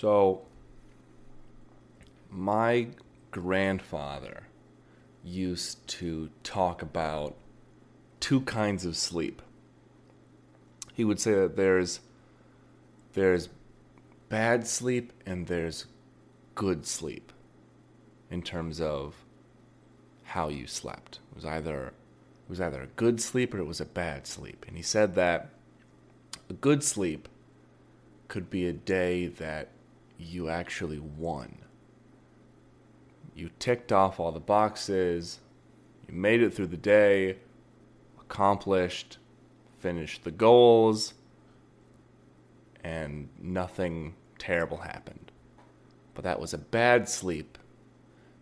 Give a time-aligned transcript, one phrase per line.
[0.00, 0.42] So,
[2.28, 2.88] my
[3.30, 4.42] grandfather
[5.22, 7.36] used to talk about
[8.18, 9.40] two kinds of sleep.
[10.94, 12.00] He would say that there's
[13.12, 13.48] there's
[14.28, 15.86] bad sleep and there's
[16.56, 17.32] good sleep
[18.32, 19.14] in terms of
[20.24, 21.20] how you slept.
[21.30, 24.64] It was either it was either a good sleep or it was a bad sleep.
[24.66, 25.50] And he said that
[26.50, 27.28] a good sleep
[28.26, 29.68] could be a day that
[30.18, 31.58] you actually won.
[33.34, 35.40] You ticked off all the boxes,
[36.08, 37.38] you made it through the day,
[38.20, 39.18] accomplished,
[39.78, 41.14] finished the goals,
[42.82, 45.32] and nothing terrible happened.
[46.14, 47.58] But that was a bad sleep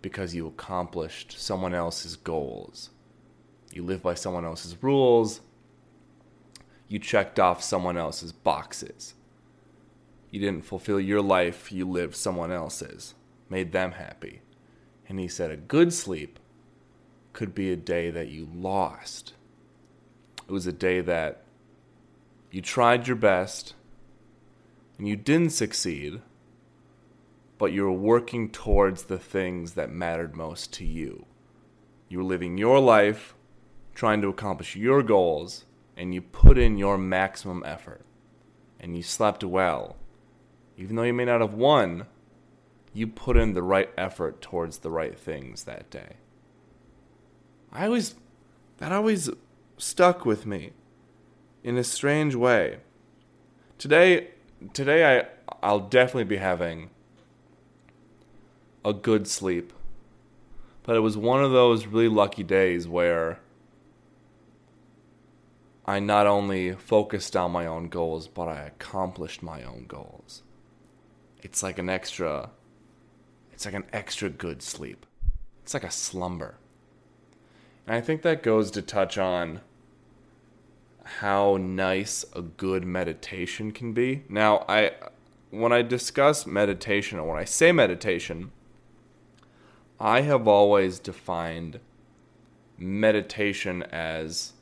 [0.02, 2.90] because you accomplished someone else's goals.
[3.72, 5.40] You lived by someone else's rules.
[6.88, 9.14] You checked off someone else's boxes.
[10.32, 13.14] You didn't fulfill your life, you lived someone else's,
[13.48, 14.42] made them happy.
[15.08, 16.40] And he said a good sleep
[17.32, 19.34] could be a day that you lost.
[20.48, 21.44] It was a day that
[22.50, 23.74] you tried your best
[24.98, 26.20] and you didn't succeed
[27.62, 31.24] but you were working towards the things that mattered most to you.
[32.08, 33.36] You were living your life,
[33.94, 35.64] trying to accomplish your goals,
[35.96, 38.04] and you put in your maximum effort.
[38.80, 39.94] And you slept well.
[40.76, 42.06] Even though you may not have won,
[42.92, 46.16] you put in the right effort towards the right things that day.
[47.72, 48.14] I always,
[48.78, 49.30] that always
[49.78, 50.72] stuck with me
[51.64, 52.78] in a strange way.
[53.78, 54.28] Today,
[54.72, 55.26] today I,
[55.62, 56.90] I'll definitely be having
[58.84, 59.72] a good sleep.
[60.82, 63.38] But it was one of those really lucky days where
[65.86, 70.42] I not only focused on my own goals, but I accomplished my own goals.
[71.42, 72.50] It's like an extra
[73.52, 75.06] it's like an extra good sleep.
[75.62, 76.56] It's like a slumber.
[77.86, 79.60] And I think that goes to touch on
[81.04, 84.24] how nice a good meditation can be.
[84.28, 84.92] Now, I
[85.50, 88.52] when I discuss meditation or when I say meditation,
[90.00, 91.78] I have always defined
[92.78, 94.54] meditation as,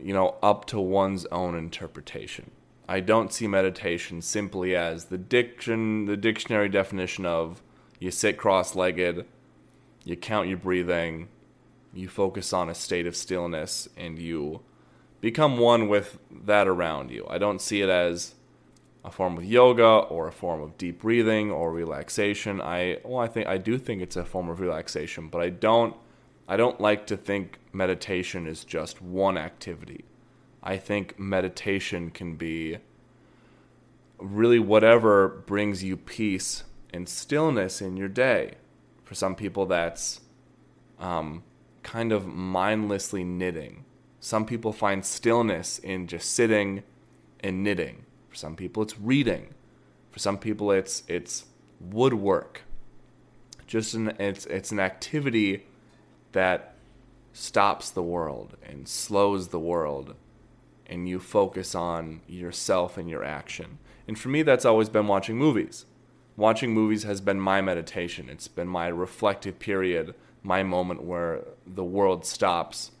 [0.00, 2.50] you know, up to one's own interpretation.
[2.88, 7.62] I don't see meditation simply as the diction, the dictionary definition of
[7.98, 9.26] you sit cross-legged,
[10.04, 11.28] you count your breathing,
[11.92, 14.62] you focus on a state of stillness, and you
[15.20, 17.26] become one with that around you.
[17.28, 18.34] I don't see it as
[19.04, 22.60] a form of yoga or a form of deep breathing or relaxation.
[22.60, 25.94] I well, I think I do think it's a form of relaxation, but I don't
[26.46, 30.04] I don't like to think meditation is just one activity.
[30.68, 32.76] I think meditation can be
[34.18, 38.56] really whatever brings you peace and stillness in your day.
[39.02, 40.20] For some people, that's
[40.98, 41.42] um,
[41.82, 43.86] kind of mindlessly knitting.
[44.20, 46.82] Some people find stillness in just sitting
[47.40, 48.04] and knitting.
[48.28, 49.54] For some people, it's reading.
[50.10, 51.46] For some people, it's it's
[51.80, 52.64] woodwork.
[53.66, 55.64] Just an it's it's an activity
[56.32, 56.74] that
[57.32, 60.14] stops the world and slows the world,
[60.88, 63.78] and you focus on yourself and your action.
[64.06, 65.84] And for me, that's always been watching movies.
[66.36, 68.28] Watching movies has been my meditation.
[68.30, 72.92] It's been my reflective period, my moment where the world stops,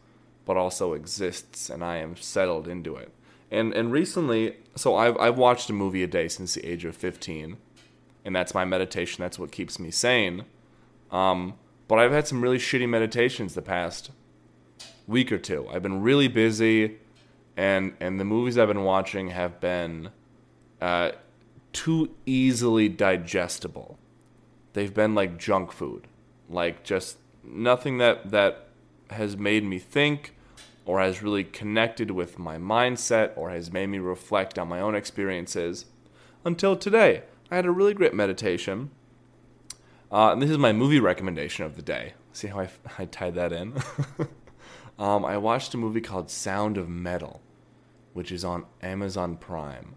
[0.44, 3.12] but also exists, and I am settled into it.
[3.50, 6.96] And and recently, so I've I've watched a movie a day since the age of
[6.96, 7.56] 15,
[8.24, 9.22] and that's my meditation.
[9.22, 10.44] That's what keeps me sane.
[11.10, 11.54] Um,
[11.86, 14.10] but I've had some really shitty meditations the past
[15.06, 15.66] week or two.
[15.72, 16.98] I've been really busy,
[17.58, 20.10] and and the movies I've been watching have been
[20.80, 21.10] uh,
[21.72, 23.98] too easily digestible.
[24.74, 26.06] They've been like junk food,
[26.48, 28.68] like just nothing that that
[29.10, 30.36] has made me think
[30.84, 34.94] or has really connected with my mindset or has made me reflect on my own
[34.94, 35.86] experiences
[36.44, 37.24] until today.
[37.50, 38.90] I had a really great meditation.
[40.12, 42.14] Uh, and this is my movie recommendation of the day.
[42.32, 42.68] See how I,
[42.98, 43.74] I tied that in?
[44.98, 47.42] um, I watched a movie called Sound of Metal,
[48.18, 49.94] which is on Amazon Prime.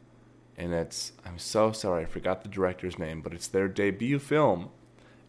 [0.55, 4.69] And it's, I'm so sorry, I forgot the director's name, but it's their debut film.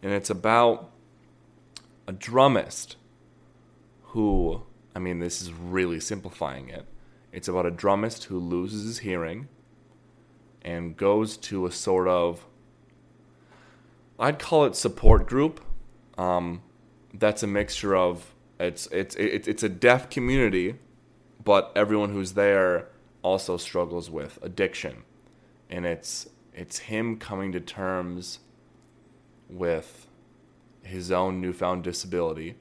[0.03, 0.91] And it's about
[2.07, 2.97] a drummist
[4.01, 4.63] who
[4.95, 6.85] I mean, this is really simplifying it.
[7.31, 9.47] It's about a drummist who loses his hearing
[10.61, 12.45] and goes to a sort of,
[14.19, 15.61] I'd call it support group.
[16.17, 16.61] Um,
[17.13, 20.75] that's a mixture of it's it's it's it's a deaf community,
[21.43, 22.89] but everyone who's there
[23.21, 25.03] also struggles with addiction,
[25.69, 28.39] and it's It's him coming to terms
[29.49, 30.07] with
[30.83, 32.55] his own newfound disability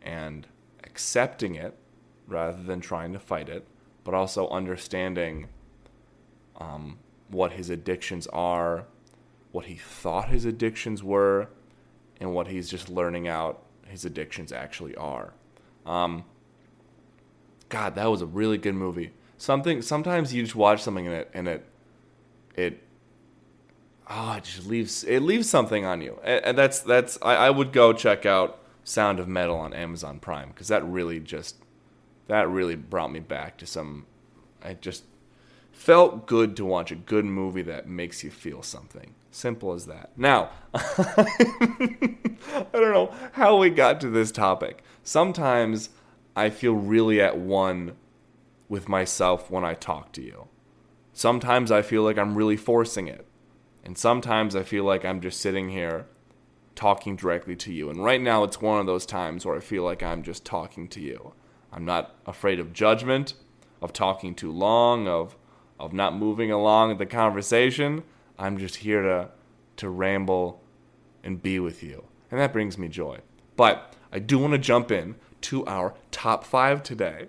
[0.00, 0.46] and
[0.84, 1.74] accepting it
[2.28, 3.66] rather than trying to fight it,
[4.04, 5.48] but also understanding
[6.60, 6.98] um,
[7.28, 8.86] what his addictions are,
[9.50, 11.48] what he thought his addictions were,
[12.20, 15.32] and what he's just learning out his addictions actually are.
[15.84, 16.24] Um,
[17.68, 19.12] God, that was a really good movie.
[19.38, 21.64] Something sometimes you just watch something and it and it
[22.54, 22.82] it
[24.08, 26.18] oh it just leaves it leaves something on you.
[26.22, 30.18] And, and that's that's I, I would go check out Sound of Metal on Amazon
[30.20, 31.56] Prime because that really just
[32.28, 34.06] that really brought me back to some
[34.62, 35.04] I just
[35.72, 39.14] felt good to watch a good movie that makes you feel something.
[39.30, 40.10] Simple as that.
[40.16, 42.16] Now, I
[42.72, 44.82] don't know how we got to this topic.
[45.02, 45.90] Sometimes
[46.36, 47.96] I feel really at one
[48.68, 50.48] with myself when I talk to you.
[51.12, 53.26] Sometimes I feel like I'm really forcing it.
[53.84, 56.06] And sometimes I feel like I'm just sitting here
[56.74, 57.90] talking directly to you.
[57.90, 60.88] And right now it's one of those times where I feel like I'm just talking
[60.88, 61.34] to you.
[61.72, 63.34] I'm not afraid of judgment,
[63.82, 65.36] of talking too long, of
[65.78, 68.04] of not moving along the conversation.
[68.38, 69.30] I'm just here to
[69.76, 70.62] to ramble
[71.22, 72.04] and be with you.
[72.30, 73.18] And that brings me joy.
[73.56, 77.28] But I do want to jump in to our top 5 today.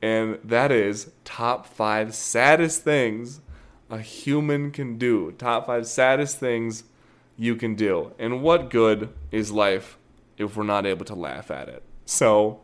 [0.00, 3.40] And that is top 5 saddest things
[3.90, 5.32] a human can do.
[5.32, 6.84] Top 5 saddest things
[7.36, 8.12] you can do.
[8.18, 9.98] And what good is life
[10.36, 11.82] if we're not able to laugh at it?
[12.04, 12.60] So,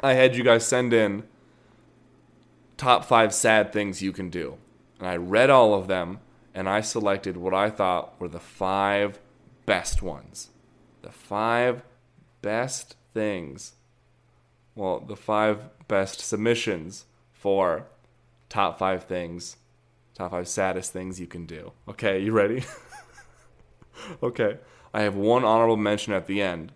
[0.00, 1.24] I had you guys send in
[2.76, 4.58] top five sad things you can do.
[4.98, 6.20] And I read all of them
[6.54, 9.20] and I selected what I thought were the five
[9.64, 10.50] best ones.
[11.02, 11.82] The five
[12.42, 13.72] best things.
[14.74, 17.86] Well, the five best submissions for
[18.50, 19.56] top five things,
[20.14, 21.72] top five saddest things you can do.
[21.88, 22.62] Okay, you ready?
[24.22, 24.58] okay,
[24.92, 26.72] I have one honorable mention at the end,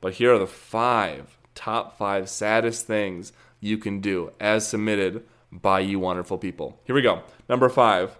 [0.00, 5.22] but here are the five top five saddest things you can do as submitted
[5.52, 6.80] by you wonderful people.
[6.82, 7.22] Here we go.
[7.48, 8.18] Number five.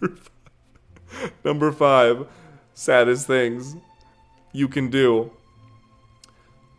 [1.44, 2.26] Number five.
[2.72, 3.76] Saddest things
[4.52, 5.30] you can do.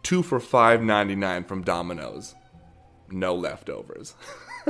[0.06, 2.36] Two for five ninety nine from Domino's.
[3.10, 4.13] No leftovers.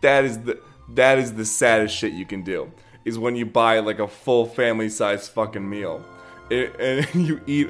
[0.00, 0.58] that is the
[0.94, 2.72] that is the saddest shit you can do.
[3.04, 6.02] Is when you buy like a full family size fucking meal
[6.50, 7.68] and you eat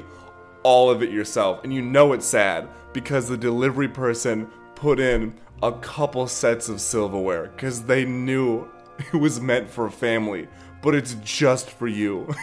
[0.63, 5.37] all of it yourself and you know it's sad because the delivery person put in
[5.63, 8.65] a couple sets of silverware because they knew
[9.13, 10.47] it was meant for a family
[10.81, 12.33] but it's just for you.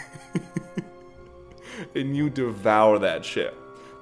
[1.95, 3.55] And you devour that shit.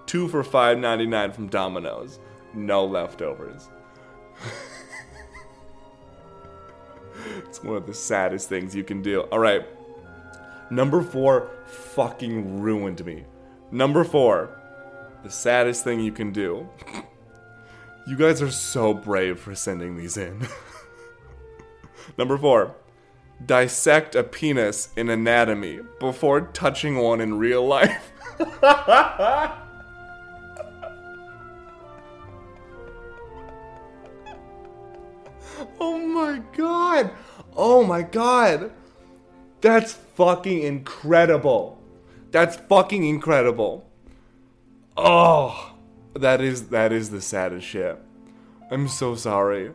[0.07, 2.19] Two for 5.99 from domino's.
[2.53, 3.69] No leftovers.
[7.47, 9.23] It's one of the saddest things you can do.
[9.23, 9.67] All right.
[10.71, 13.25] Number four fucking ruined me.
[13.71, 14.61] Number four,
[15.23, 16.69] the saddest thing you can do.
[18.07, 20.47] you guys are so brave for sending these in.
[22.19, 22.75] Number four,
[23.45, 28.13] dissect a penis in anatomy before touching one in real life.
[35.81, 37.11] oh my god!
[37.57, 38.73] Oh my god!
[39.61, 41.81] That's fucking incredible.
[42.31, 43.89] That's fucking incredible.
[44.97, 45.75] Oh,
[46.15, 47.99] that is that is the saddest shit.
[48.71, 49.73] I'm so sorry.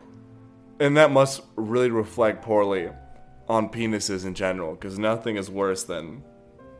[0.78, 2.88] And that must really reflect poorly
[3.50, 6.22] on penises in general cuz nothing is worse than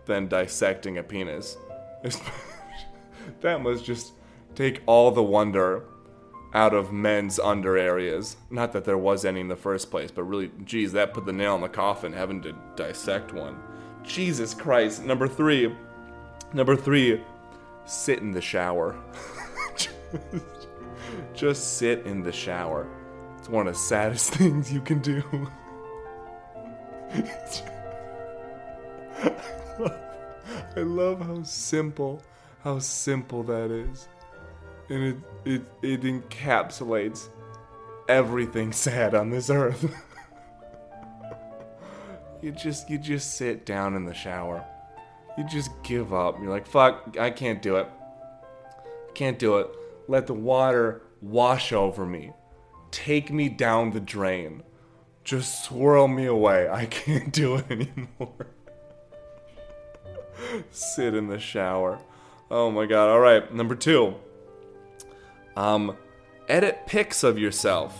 [0.07, 1.57] than dissecting a penis.
[3.41, 4.13] that must just
[4.55, 5.85] take all the wonder
[6.53, 8.37] out of men's under areas.
[8.51, 11.33] Not that there was any in the first place, but really, geez, that put the
[11.33, 13.59] nail in the coffin having to dissect one.
[14.03, 15.05] Jesus Christ.
[15.05, 15.75] Number three.
[16.53, 17.23] Number three,
[17.85, 18.97] sit in the shower.
[19.77, 19.95] just,
[21.35, 22.89] just sit in the shower.
[23.39, 25.23] It's one of the saddest things you can do.
[30.77, 32.23] I love how simple,
[32.63, 34.09] how simple that is.
[34.89, 37.29] And it, it, it encapsulates
[38.09, 39.95] everything sad on this earth.
[42.43, 44.65] You just you just sit down in the shower.
[45.37, 46.39] You just give up.
[46.41, 47.87] You're like, fuck, I can't do it.
[49.09, 49.69] I can't do it.
[50.09, 52.33] Let the water wash over me.
[52.91, 54.63] Take me down the drain.
[55.25, 56.69] Just swirl me away.
[56.69, 58.47] I can't do it anymore.
[60.71, 61.99] sit in the shower.
[62.51, 63.09] Oh my god.
[63.09, 64.15] All right, number 2.
[65.57, 65.97] Um
[66.49, 67.97] edit pics of yourself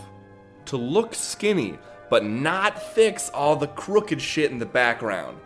[0.65, 1.77] to look skinny,
[2.09, 5.37] but not fix all the crooked shit in the background.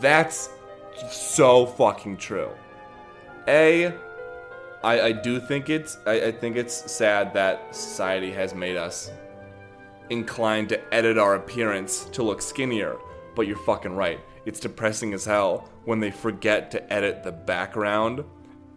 [0.00, 0.50] That's
[1.10, 2.50] so fucking true.
[3.48, 3.94] A,
[4.82, 9.10] I, I do think it's I, I think it's sad that society has made us
[10.10, 12.96] inclined to edit our appearance to look skinnier,
[13.34, 14.20] but you're fucking right.
[14.44, 18.24] It's depressing as hell when they forget to edit the background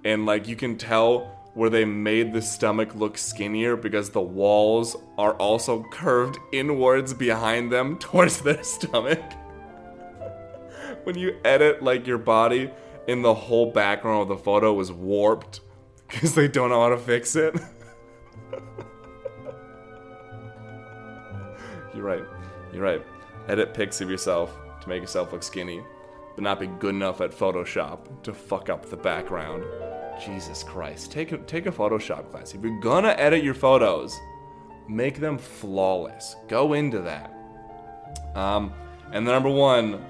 [0.05, 4.97] and like you can tell where they made the stomach look skinnier because the walls
[5.17, 9.21] are also curved inwards behind them towards their stomach.
[11.03, 12.71] when you edit like your body
[13.07, 15.61] and the whole background of the photo is warped
[16.07, 17.55] because they don't know how to fix it.
[21.93, 22.23] You're right.
[22.71, 23.05] You're right.
[23.47, 25.81] Edit pics of yourself to make yourself look skinny,
[26.35, 29.63] but not be good enough at Photoshop to fuck up the background.
[30.23, 31.11] Jesus Christ.
[31.11, 32.53] Take a, take a Photoshop class.
[32.53, 34.17] If you're gonna edit your photos,
[34.87, 36.35] make them flawless.
[36.47, 37.33] Go into that.
[38.35, 38.73] Um,
[39.11, 40.05] and the number one,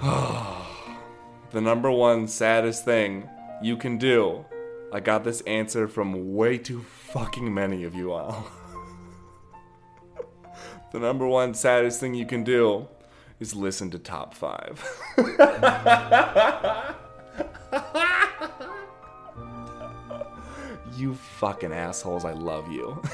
[0.02, 3.28] the number one saddest thing
[3.62, 4.44] you can do.
[4.92, 8.46] I got this answer from way too fucking many of you all.
[10.92, 12.88] the number one saddest thing you can do
[13.40, 14.84] is listen to top five.
[20.96, 23.00] you fucking assholes, I love you.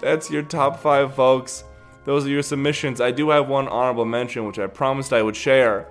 [0.00, 1.64] That's your top five, folks.
[2.04, 3.00] Those are your submissions.
[3.00, 5.88] I do have one honorable mention, which I promised I would share,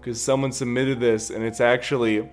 [0.00, 2.28] because someone submitted this, and it's actually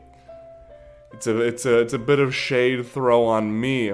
[1.13, 3.93] it's a it's a it's a bit of shade throw on me.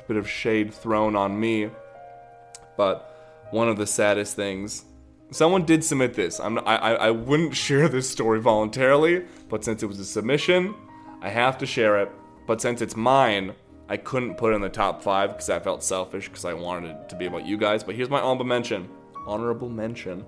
[0.00, 1.70] A bit of shade thrown on me.
[2.76, 4.84] But one of the saddest things
[5.30, 6.40] someone did submit this.
[6.40, 10.74] I'm, I, I wouldn't share this story voluntarily, but since it was a submission,
[11.20, 12.10] I have to share it.
[12.46, 13.54] But since it's mine,
[13.88, 16.90] I couldn't put it in the top five because I felt selfish because I wanted
[16.90, 17.84] it to be about you guys.
[17.84, 18.88] But here's my honorable mention.
[19.26, 20.24] Honorable mention.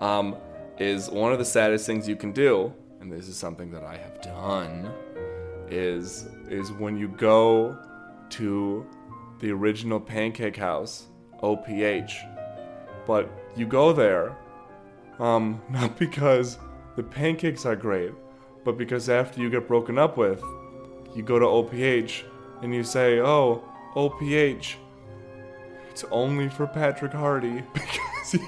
[0.00, 0.36] Um,
[0.78, 3.96] is one of the saddest things you can do, and this is something that I
[3.96, 4.92] have done,
[5.68, 7.78] is is when you go
[8.34, 8.84] to
[9.38, 11.06] the original pancake house,
[11.42, 12.12] OPH,
[13.06, 14.36] but you go there,
[15.18, 16.58] um, not because
[16.96, 18.12] the pancakes are great,
[18.64, 20.42] but because after you get broken up with,
[21.14, 22.24] you go to OPH
[22.62, 23.62] and you say, "Oh,
[23.94, 24.76] OPH,
[25.90, 28.40] it's only for Patrick Hardy because he,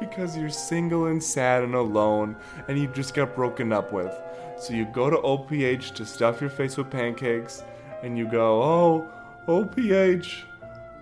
[0.00, 2.34] because you're single and sad and alone
[2.66, 4.12] and you just got broken up with."
[4.62, 7.64] So you go to OPH to stuff your face with pancakes
[8.04, 9.08] and you go, "Oh,
[9.48, 10.44] OPH,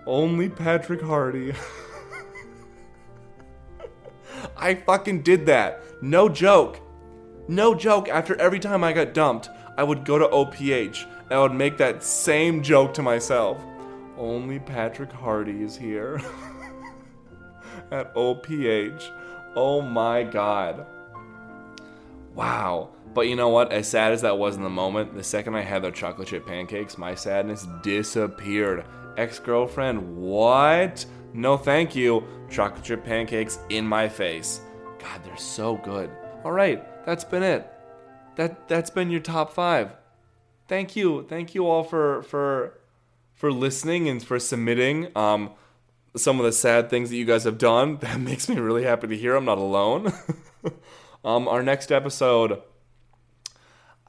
[0.07, 1.53] only Patrick Hardy."
[4.57, 5.83] I fucking did that.
[6.01, 6.79] No joke.
[7.47, 8.09] No joke.
[8.09, 11.77] After every time I got dumped, I would go to OPH and I would make
[11.77, 13.61] that same joke to myself.
[14.17, 16.19] Only Patrick Hardy is here.
[17.91, 19.03] At OPH.
[19.55, 20.87] Oh my god.
[22.33, 22.89] Wow.
[23.13, 23.71] But you know what?
[23.71, 26.45] As sad as that was in the moment, the second I had their chocolate chip
[26.45, 28.85] pancakes, my sadness disappeared.
[29.17, 31.05] Ex girlfriend, what?
[31.33, 32.23] No thank you.
[32.49, 34.61] Chocolate chip pancakes in my face.
[34.99, 36.09] God, they're so good.
[36.43, 37.67] All right, that's been it.
[38.35, 39.93] That that's been your top 5.
[40.67, 41.25] Thank you.
[41.27, 42.79] Thank you all for for
[43.33, 45.51] for listening and for submitting um
[46.15, 47.97] some of the sad things that you guys have done.
[48.01, 50.13] That makes me really happy to hear I'm not alone.
[51.25, 52.61] um our next episode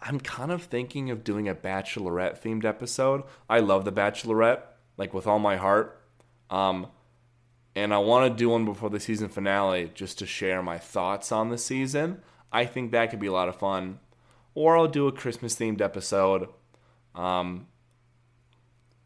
[0.03, 3.23] I'm kind of thinking of doing a bachelorette themed episode.
[3.49, 4.63] I love the bachelorette
[4.97, 6.01] like with all my heart.
[6.51, 6.89] Um
[7.75, 11.33] and I want to do one before the season finale just to share my thoughts
[11.33, 12.21] on the season.
[12.53, 13.99] I think that could be a lot of fun.
[14.55, 16.49] Or I'll do a Christmas themed episode.
[17.15, 17.69] Um,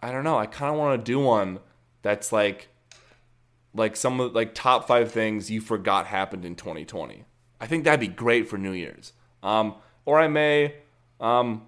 [0.01, 0.37] I don't know.
[0.37, 1.61] I kind of want to do one
[2.03, 2.69] that's like
[3.75, 7.25] like some of like top five things you forgot happened in 2020.
[7.61, 9.13] I think that'd be great for New Year's.
[9.43, 10.75] Um, or I may
[11.21, 11.67] um,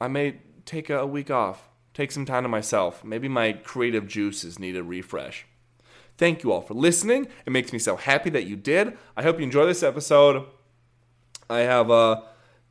[0.00, 3.04] I may take a week off, take some time to myself.
[3.04, 5.46] Maybe my creative juices need a refresh.
[6.16, 7.28] Thank you all for listening.
[7.44, 8.96] It makes me so happy that you did.
[9.16, 10.46] I hope you enjoy this episode.
[11.50, 12.22] I have uh,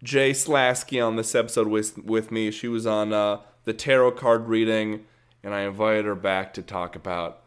[0.02, 2.52] Jay Slaske on this episode with, with me.
[2.52, 5.06] She was on uh, the tarot card reading,
[5.44, 7.42] and I invited her back to talk about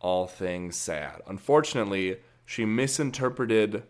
[0.00, 1.22] all things sad.
[1.26, 3.82] Unfortunately, she misinterpreted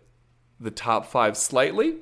[0.60, 1.96] the top five slightly,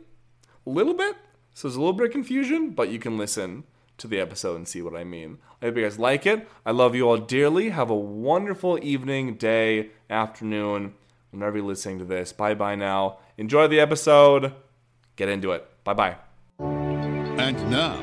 [0.66, 1.16] a little bit.
[1.56, 3.64] So there's a little bit of confusion, but you can listen
[3.96, 5.38] to the episode and see what I mean.
[5.62, 6.46] I hope you guys like it.
[6.66, 7.70] I love you all dearly.
[7.70, 10.92] Have a wonderful evening, day, afternoon,
[11.30, 12.30] whenever you're listening to this.
[12.34, 13.20] Bye bye now.
[13.38, 14.52] Enjoy the episode.
[15.16, 15.66] Get into it.
[15.82, 16.16] Bye bye.
[16.58, 17.98] And now,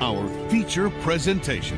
[0.00, 1.76] our feature presentation.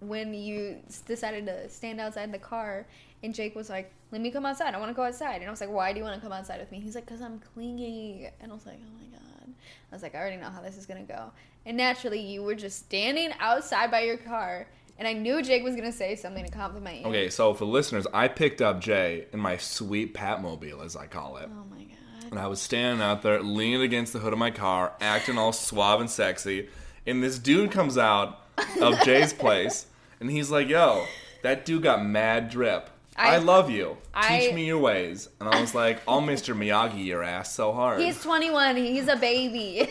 [0.00, 0.57] when you s-
[1.06, 2.86] decided to stand outside the car
[3.22, 4.74] and Jake was like, "Let me come outside.
[4.74, 6.32] I want to go outside." And I was like, "Why do you want to come
[6.32, 9.54] outside with me?" He's like, "Cause I'm clingy." And I was like, "Oh my god."
[9.90, 11.32] I was like, "I already know how this is gonna go."
[11.66, 14.66] And naturally, you were just standing outside by your car,
[14.98, 17.06] and I knew Jake was gonna say something to compliment you.
[17.06, 21.38] Okay, so for listeners, I picked up Jay in my sweet Patmobile, as I call
[21.38, 21.48] it.
[21.52, 22.30] Oh my god.
[22.30, 25.52] And I was standing out there, leaning against the hood of my car, acting all
[25.52, 26.68] suave and sexy.
[27.06, 28.42] And this dude comes out
[28.82, 29.86] of Jay's place,
[30.20, 31.06] and he's like, "Yo,
[31.42, 32.90] that dude got mad drip.
[33.16, 33.96] I, I- love you.
[34.28, 36.56] Teach me your ways." And I was like, oh, "I'll Mr.
[36.56, 38.76] Miyagi your ass so hard." He's 21.
[38.76, 39.90] He's a baby.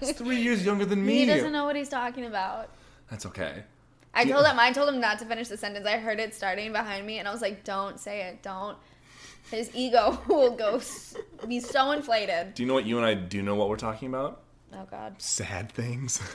[0.00, 1.18] He's three years younger than me.
[1.18, 2.68] he doesn't know what he's talking about.
[3.10, 3.64] That's okay.
[4.14, 4.34] I Yeah.
[4.34, 5.86] told him I told him not to finish the sentence.
[5.86, 8.42] I heard it starting behind me, and I was like, "Don't say it.
[8.42, 8.78] Don't."
[9.50, 10.80] His ego will go
[11.46, 12.54] be so inflated.
[12.54, 14.40] Do you know what you and I do know what we're talking about?
[14.72, 15.20] Oh God.
[15.20, 16.20] Sad things.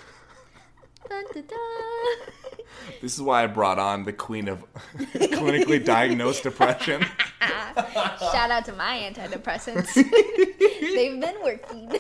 [3.02, 4.64] This is why I brought on the queen of
[4.98, 7.02] clinically diagnosed depression.
[7.42, 9.94] Shout out to my antidepressants.
[9.94, 11.92] They've been working.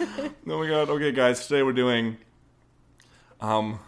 [0.00, 0.88] Oh my god.
[0.90, 1.46] Okay, guys.
[1.46, 2.16] Today we're doing.
[3.40, 3.78] Um,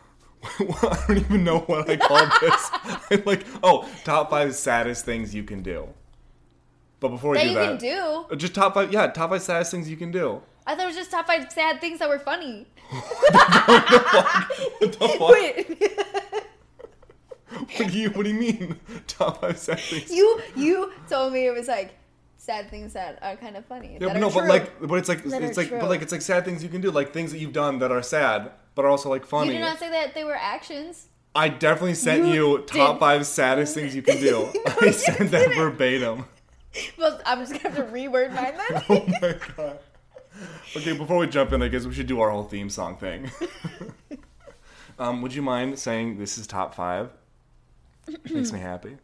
[0.43, 3.27] I don't even know what I called this.
[3.27, 5.89] Like, oh, top five saddest things you can do.
[7.01, 8.37] But before we that do you that, can do.
[8.37, 8.93] Just top five.
[8.93, 10.43] Yeah, top five saddest things you can do.
[10.67, 12.67] I thought it was just top five sad things that were funny.
[12.93, 15.29] What the fuck?
[15.31, 15.83] Wait,
[17.79, 18.81] What do you What do you mean?
[19.07, 20.11] Top five sad things.
[20.11, 21.95] you you told me it was like
[22.39, 23.95] sad things that are kind of funny.
[23.95, 24.49] Yeah, that but are no, but true.
[24.49, 26.69] like, but it's like, That it's are like, but like, it's like sad things you
[26.69, 29.29] can do, like things that you've done that are sad, but are also like you
[29.29, 29.53] funny.
[29.53, 31.09] did not say that they were actions.
[31.35, 34.51] I definitely sent You you, top did- five saddest things you can do.
[34.83, 36.27] I sent that verbatim.
[36.99, 38.83] Well, I'm just gonna have to reword mine then.
[38.89, 39.79] Oh my god.
[40.75, 43.31] Okay, before we jump in, I guess we should do our whole theme song thing.
[44.99, 47.11] um, would you mind saying this is top five?
[48.31, 48.97] Makes me happy.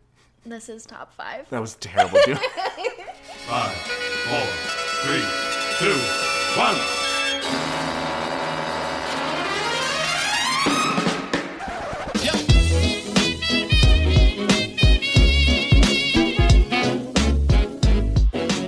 [0.47, 1.49] This is top five.
[1.51, 2.39] That was terrible, dude.
[3.47, 3.73] Five,
[4.27, 4.47] four,
[5.05, 5.23] three,
[5.79, 5.93] two,
[6.59, 6.77] one.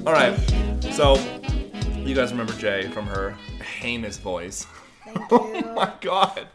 [0.06, 0.35] All right,
[0.92, 1.39] so
[2.10, 3.36] you guys remember Jay from her
[3.78, 4.66] heinous voice?
[5.04, 6.48] Thank Oh my god.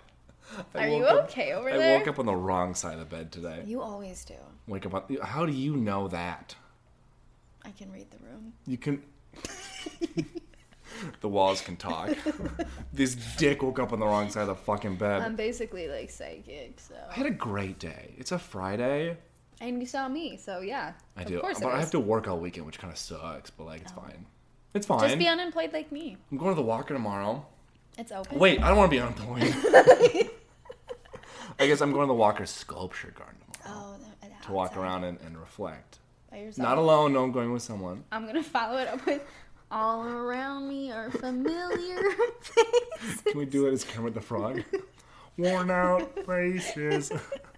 [0.74, 1.96] I Are you up- okay over I there?
[1.96, 3.64] I woke up on the wrong side of the bed today.
[3.66, 4.36] You always do.
[4.68, 5.18] Wake up on.
[5.22, 6.56] How do you know that?
[7.64, 8.52] I can read the room.
[8.68, 9.02] You can.
[11.22, 12.10] the walls can talk.
[12.94, 15.22] this dick woke up on the wrong side of the fucking bed.
[15.22, 18.14] I'm basically like psychic, so I had a great day.
[18.18, 19.16] It's a Friday.
[19.62, 20.92] and you saw me, so yeah.
[21.16, 23.50] I of do, course but I have to work all weekend, which kind of sucks.
[23.50, 24.02] But like, it's oh.
[24.02, 24.26] fine.
[24.76, 25.00] It's fine.
[25.00, 26.18] Just be unemployed like me.
[26.32, 27.46] I'm going to the Walker tomorrow.
[27.98, 28.38] It's open.
[28.38, 29.56] Wait, I don't want to be unemployed.
[31.60, 35.04] I guess I'm going to the Walker Sculpture Garden tomorrow Oh, to walk outside around
[35.06, 36.00] and, and reflect.
[36.30, 36.68] by yourself.
[36.68, 37.14] Not alone.
[37.14, 38.04] No, I'm going with someone.
[38.12, 39.22] I'm gonna follow it up with
[39.72, 41.98] all around me are familiar
[42.42, 43.22] faces.
[43.22, 44.62] Can we do it as Kermit the Frog?
[45.38, 47.12] Worn out faces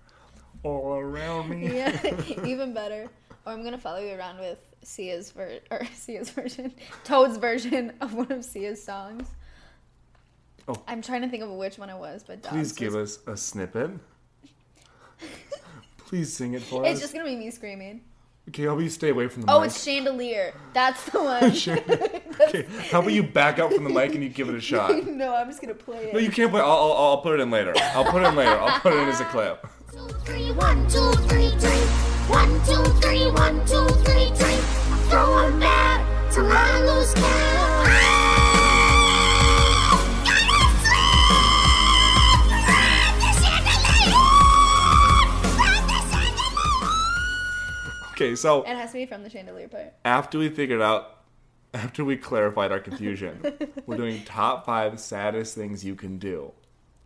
[0.63, 1.75] all around me.
[1.75, 1.99] Yeah,
[2.45, 3.10] even better.
[3.45, 6.73] Or I'm gonna follow you around with Sia's ver- or Sia's version,
[7.04, 9.28] Toad's version of one of Sia's songs.
[10.67, 10.76] Oh.
[10.88, 13.38] I'm trying to think of which one it was, but Please give was- us a
[13.38, 13.91] snippet.
[15.97, 16.91] Please sing it for It's us.
[16.93, 18.02] It's just gonna be me screaming.
[18.50, 19.67] Okay, how about you stay away from the Oh, mic?
[19.71, 20.54] it's Chandelier.
[20.73, 21.43] That's the one.
[22.47, 25.06] okay, how about you back up from the mic and you give it a shot?
[25.06, 26.13] no, I'm just gonna play it.
[26.13, 26.62] No, you can't play.
[26.62, 27.73] I'll, I'll, I'll put it in later.
[27.93, 28.58] I'll put it in later.
[28.58, 29.67] I'll put it in as a clip.
[29.91, 32.07] two, three, one, two, three, drink.
[32.30, 34.62] One, two, three, one, two, three, drink.
[34.92, 37.58] I'm throwing back till I lose count.
[48.13, 49.94] Okay, so It has to be from the Chandelier part.
[50.04, 51.18] after we figured out,
[51.76, 53.40] after we clarified our confusion,
[53.86, 56.52] we're doing top five saddest things you can do.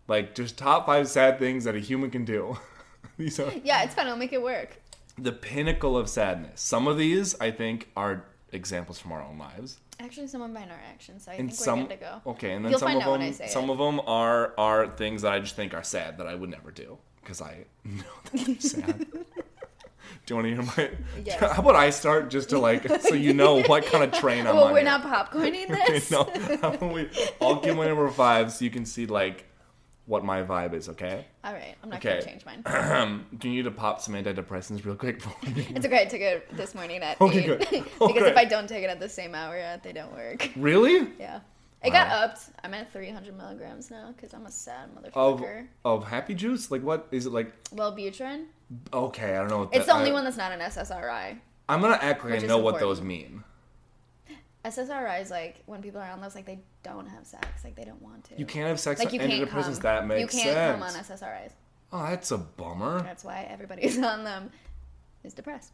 [0.08, 2.58] Like, just top five sad things that a human can do.
[3.18, 4.08] These are Yeah, it's fun.
[4.08, 4.81] I'll make it work.
[5.18, 6.62] The pinnacle of sadness.
[6.62, 9.78] Some of these, I think, are examples from our own lives.
[10.00, 12.32] Actually, some of mine are actions, so I And think some, we're good to go.
[12.32, 13.74] okay, and then You'll some of them, when I say some it.
[13.74, 16.72] of them are are things that I just think are sad that I would never
[16.72, 19.08] do because I know that they're sad.
[20.26, 20.92] Do you want to hear my?
[21.24, 21.40] Yes.
[21.40, 24.56] How about I start just to like, so you know what kind of train I'm
[24.56, 24.72] well, on?
[24.74, 24.86] we're here.
[24.86, 26.12] not popcorning this.
[26.12, 26.24] no,
[26.62, 29.46] how about we, I'll give my number five so you can see like
[30.06, 31.26] what my vibe is, okay?
[31.44, 32.20] All right, I'm not Okay.
[32.20, 33.26] gonna change mine.
[33.38, 35.22] Do you need to pop some antidepressants real quick?
[35.46, 35.76] we begin?
[35.78, 36.02] It's okay.
[36.02, 37.60] I took it this morning at Okay, eight good.
[37.70, 38.30] because Okay.
[38.32, 40.50] if I don't take it at the same hour, uh, they don't work.
[40.56, 41.08] really?
[41.20, 41.40] Yeah,
[41.84, 42.24] it got Wow.
[42.26, 42.42] upped.
[42.64, 45.68] I'm at 300 milligrams now because I'm a sad Of motherfucker.
[45.86, 46.72] of happy juice?
[46.72, 47.52] Like what is it like?
[47.70, 48.46] Wellbutrin.
[48.94, 49.60] Okay, I don't know.
[49.60, 51.38] What It's that- the only I- one that's not an SSRI.
[51.70, 53.44] I'm gonna act like I know what those mean.
[54.64, 57.84] SSRI is like when people are on those, like they don't have sex, like they
[57.84, 58.38] don't want to.
[58.38, 59.74] You can't have sex like on you can't antidepressants.
[59.74, 59.82] come.
[59.82, 60.46] That makes sense.
[60.46, 61.20] you can't sense.
[61.20, 61.52] come on SSRIs.
[61.92, 63.02] oh, that's a bummer.
[63.02, 64.52] That's why everybody who's on them
[65.24, 65.72] is depressed.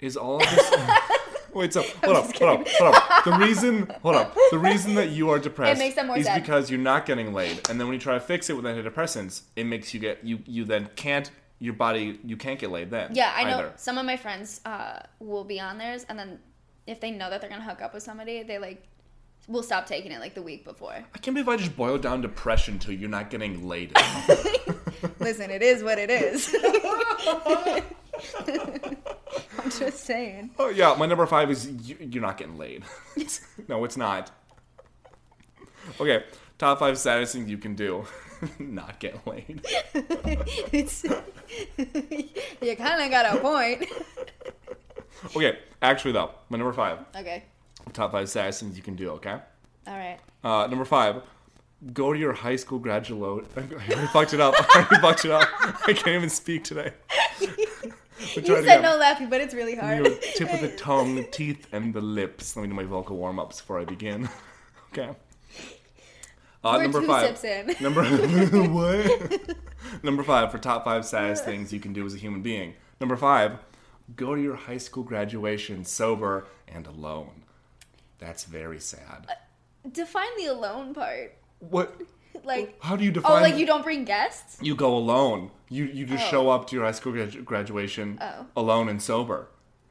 [0.00, 0.72] Is all of this?
[1.54, 3.24] Wait, so hold up, hold up, hold up.
[3.24, 6.40] The reason, hold up, the reason that you are depressed makes them more is sad.
[6.40, 9.42] because you're not getting laid, and then when you try to fix it with antidepressants,
[9.56, 13.10] it makes you get you you then can't your body you can't get laid then.
[13.14, 13.58] Yeah, I know.
[13.58, 13.72] either.
[13.76, 16.38] Some of my friends uh, will be on theirs, and then
[16.90, 18.82] if they know that they're gonna hook up with somebody, they like
[19.48, 20.92] will stop taking it like the week before.
[20.92, 23.96] I can't believe I just boiled down depression to you're not getting laid.
[25.18, 26.54] Listen, it is what it is.
[29.58, 30.50] I'm just saying.
[30.58, 32.84] oh yeah, my number five is you, you're not getting laid.
[33.68, 34.30] no, it's not.
[36.00, 36.24] Okay,
[36.58, 38.04] top five saddest things you can do.
[38.58, 39.60] not get laid.
[42.62, 43.84] You kind of got a point.
[45.36, 46.98] Okay, actually though, my number five.
[47.16, 47.44] Okay.
[47.92, 49.10] Top five saddest things you can do.
[49.10, 49.36] Okay.
[49.86, 50.18] All right.
[50.44, 51.22] Uh, number five,
[51.92, 53.46] go to your high school graduate.
[53.56, 54.54] I already fucked it up.
[54.58, 55.48] I already fucked it up.
[55.86, 56.92] I can't even speak today.
[57.40, 60.06] You said no laughing, but it's really hard.
[60.06, 62.54] Your tip of the tongue, the teeth, and the lips.
[62.56, 64.28] Let me do my vocal warm ups before I begin.
[64.92, 65.10] okay.
[66.62, 67.38] Uh, We're number two five.
[67.38, 67.74] sips in.
[67.82, 69.56] Number what?
[70.02, 72.74] number five for top five saddest things you can do as a human being.
[73.00, 73.58] Number five,
[74.16, 77.42] go to your high school graduation sober and alone.
[78.18, 79.26] That's very sad.
[79.28, 81.36] Uh, define the alone part.
[81.58, 82.00] What?
[82.44, 83.32] Like, How do you define?
[83.38, 84.56] oh, like you don't bring guests?
[84.62, 85.50] You go alone.
[85.68, 86.30] You you just Oh.
[86.30, 88.46] show up to your high school gradu- graduation Oh.
[88.56, 89.48] alone and sober.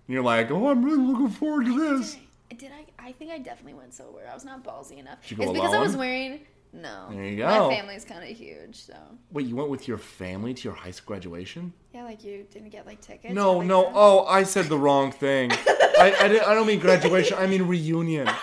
[0.07, 2.15] And you're like, oh, I'm really looking forward to this.
[2.57, 2.85] Did I?
[3.09, 4.25] I think I definitely went sober.
[4.27, 5.21] I was not ballsy enough.
[5.21, 6.39] Did you go it's because I was wearing.
[6.71, 7.07] No.
[7.11, 7.45] There you go.
[7.69, 8.95] My family's kind of huge, so
[9.31, 11.73] Wait, you went with your family to your high school graduation?
[11.93, 12.03] Yeah.
[12.03, 13.33] Like you didn't get like tickets.
[13.33, 13.83] No, like, no.
[13.83, 13.91] that?
[13.95, 15.51] Oh, I said the wrong thing.
[15.51, 17.37] I, I, I don't mean graduation.
[17.37, 18.29] I mean reunion.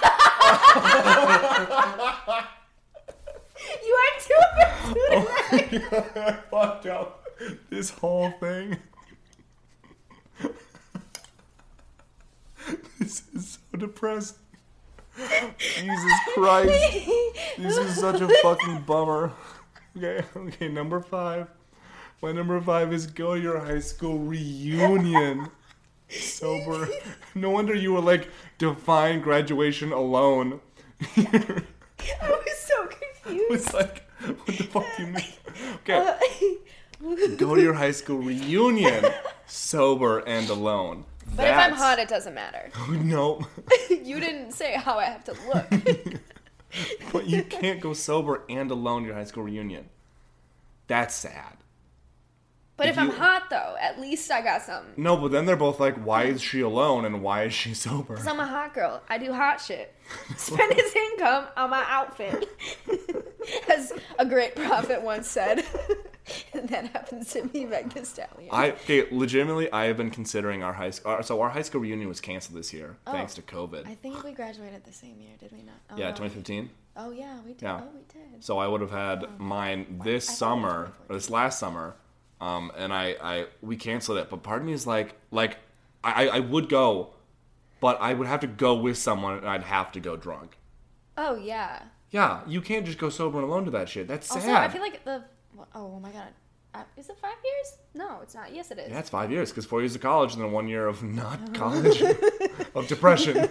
[3.85, 4.35] You are too.
[5.11, 5.37] oh,
[6.17, 7.25] I fucked up
[7.71, 8.77] this whole thing.
[12.99, 14.37] this is so depressing.
[15.59, 17.09] Jesus Christ.
[17.59, 19.33] This is such a fucking bummer.
[19.97, 21.49] Okay, okay, number five.
[22.27, 25.49] My number five is go to your high school reunion.
[26.09, 26.89] Sober.
[27.37, 30.59] No wonder you were like, define graduation alone.
[31.17, 31.63] I
[32.21, 33.53] was so confused.
[33.53, 35.25] It's like, what the fuck do you mean?
[35.77, 39.05] Okay, uh, go to your high school reunion,
[39.47, 41.05] sober and alone.
[41.37, 42.71] But if I'm hot, it doesn't matter.
[42.77, 43.47] Oh, no,
[43.89, 46.21] you didn't say how I have to look.
[47.13, 49.89] but you can't go sober and alone to your high school reunion.
[50.89, 51.59] That's sad.
[52.77, 54.93] But If if I'm hot though, at least I got something.
[55.03, 58.17] No, but then they're both like, why is she alone and why is she sober?
[58.17, 59.03] Cause I'm a hot girl.
[59.09, 59.95] I do hot shit.
[60.37, 62.49] Spend his income on my outfit.
[63.71, 65.65] As a great prophet once said.
[66.53, 68.51] and that happens to me, Meg Stallion.
[68.53, 71.23] I okay, legitimately, I have been considering our high school.
[71.23, 73.87] So our high school reunion was canceled this year oh, thanks to COVID.
[73.87, 75.77] I think we graduated the same year, did we not?
[75.91, 76.17] Oh, yeah, um, no.
[76.29, 76.71] 2015.
[76.99, 77.63] Oh yeah, we did.
[77.63, 77.81] Yeah.
[77.83, 78.43] Oh, we did.
[78.43, 81.31] So I would have had um, mine this I thought it was summer or this
[81.31, 81.95] last summer,
[82.41, 84.31] um, and I, I we canceled it.
[84.31, 85.59] But part of me is like, like
[86.05, 87.15] I, I would go,
[87.81, 90.59] but I would have to go with someone, and I'd have to go drunk.
[91.17, 91.83] Oh yeah.
[92.11, 94.07] Yeah, you can't just go sober and alone to that shit.
[94.07, 94.37] That's sad.
[94.39, 95.25] Also, I feel like the.
[95.75, 96.29] Oh my god.
[96.75, 97.79] Uh, is it five years?
[97.95, 98.55] No, it's not.
[98.55, 98.91] Yes, it is.
[98.91, 101.55] yeah, it's five years because four years of college and then one year of not
[101.55, 102.03] college
[102.75, 103.39] of depression.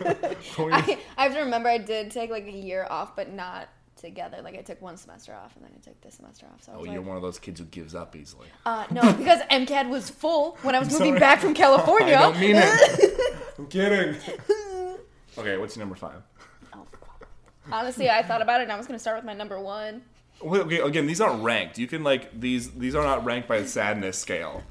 [0.59, 3.67] I, I have to remember I did take like a year off, but not
[4.05, 4.39] together.
[4.41, 6.63] Like I took one semester off and then I took this semester off.
[6.63, 8.47] So Oh, you're like, one of those kids who gives up easily.
[8.65, 11.19] uh, no, because MCAT was full when I was moving sorry.
[11.19, 12.15] back from California.
[12.15, 13.37] I don't mean it.
[13.59, 14.15] I'm kidding.
[15.37, 16.21] Okay, what's your number five?
[16.73, 16.85] Oh,
[17.71, 20.01] Honestly, I thought about it and I was gonna start with my number one.
[20.41, 21.77] Wait, okay, again, these aren't ranked.
[21.77, 22.71] You can like these.
[22.71, 24.63] These are not ranked by the sadness scale.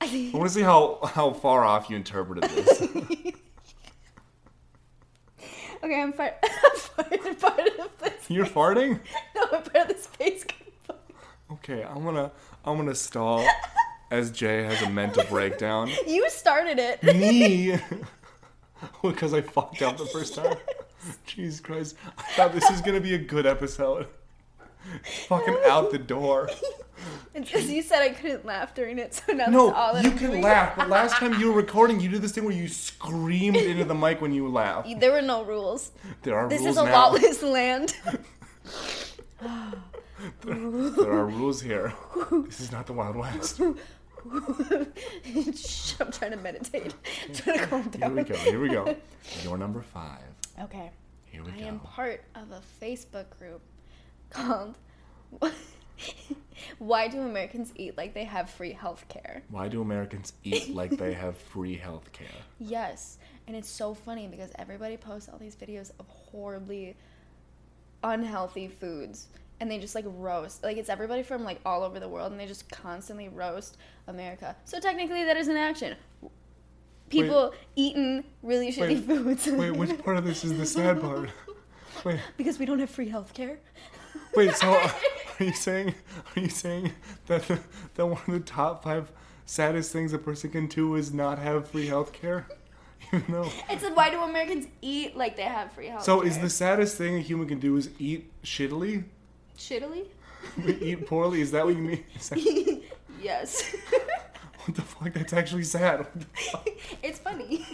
[0.00, 2.82] I want to see how how far off you interpreted this.
[5.82, 6.34] Okay, I'm part,
[6.98, 8.12] I'm part, part of this.
[8.28, 9.00] You're farting.
[9.34, 11.04] No, I'm part of the space component.
[11.52, 12.30] Okay, I'm gonna
[12.64, 13.46] I'm gonna stall
[14.10, 15.90] as Jay has a mental breakdown.
[16.06, 17.02] You started it.
[17.02, 17.78] Me,
[19.02, 20.56] because I fucked up the first time.
[21.24, 21.96] Jesus Christ!
[22.18, 24.08] I thought this was gonna be a good episode.
[25.28, 26.50] fucking out the door.
[27.42, 30.04] It's because you said I couldn't laugh during it, so now No, that's all that
[30.04, 30.42] you I'm can doing.
[30.42, 33.84] laugh, but last time you were recording, you did this thing where you screamed into
[33.84, 34.88] the mic when you laughed.
[34.98, 35.92] There were no rules.
[36.22, 36.92] There are This rules This is a now.
[37.10, 37.94] lawless land.
[40.44, 41.92] There are rules here.
[42.46, 43.60] This is not the Wild West.
[43.60, 43.76] I'm
[46.10, 46.92] trying to meditate.
[47.28, 48.34] I'm trying to calm Here we go.
[48.34, 48.96] Here we go.
[49.44, 50.22] Your number five.
[50.62, 50.90] Okay.
[51.26, 51.64] Here we I go.
[51.64, 53.60] I am part of a Facebook group
[54.30, 54.76] called
[56.78, 59.42] Why Do Americans Eat Like They Have Free Health Care?
[59.50, 62.26] Why do Americans eat like they have free health care?
[62.58, 63.18] Yes.
[63.46, 66.96] And it's so funny because everybody posts all these videos of horribly
[68.04, 69.28] unhealthy foods.
[69.60, 70.62] And they just like roast.
[70.62, 74.54] Like it's everybody from like all over the world and they just constantly roast America.
[74.64, 75.96] So technically that is an action.
[77.08, 79.46] People eating really shitty Wait, foods.
[79.46, 81.30] Wait, which part of this is the sad part?
[82.04, 83.58] Wait, because we don't have free health care.
[84.34, 84.54] Wait.
[84.54, 84.72] So,
[85.40, 85.94] are you saying?
[86.36, 86.92] Are you saying
[87.26, 87.58] that the,
[87.94, 89.10] that one of the top five
[89.46, 92.46] saddest things a person can do is not have free health care?
[93.12, 93.50] Even though.
[93.70, 96.96] It said, why do Americans eat like they have free health So, is the saddest
[96.98, 99.04] thing a human can do is eat shittily?
[99.56, 100.06] Shittily?
[100.80, 101.40] eat poorly?
[101.40, 102.04] Is that what you mean?
[102.30, 102.82] That,
[103.22, 103.74] Yes.
[104.64, 105.12] what the fuck?
[105.12, 106.00] That's actually sad.
[106.00, 106.68] What the fuck?
[107.02, 107.66] it's funny.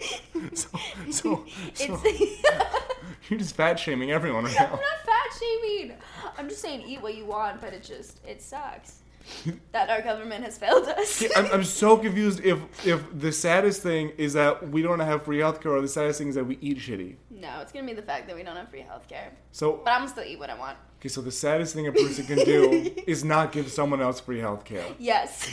[0.54, 0.68] So,
[1.10, 2.02] so, so
[3.28, 4.66] you're just fat shaming everyone right now.
[4.66, 5.96] I'm not fat shaming.
[6.36, 9.00] I'm just saying eat what you want, but it just it sucks
[9.72, 11.24] that our government has failed us.
[11.36, 15.38] I'm, I'm so confused if if the saddest thing is that we don't have free
[15.38, 17.16] healthcare or the saddest thing is that we eat shitty.
[17.30, 19.30] no, it's gonna be the fact that we don't have free healthcare.
[19.52, 20.78] So But I'm gonna still eat what I want.
[21.00, 24.38] okay, so the saddest thing a person can do is not give someone else free
[24.38, 24.94] healthcare.
[24.98, 25.50] Yes.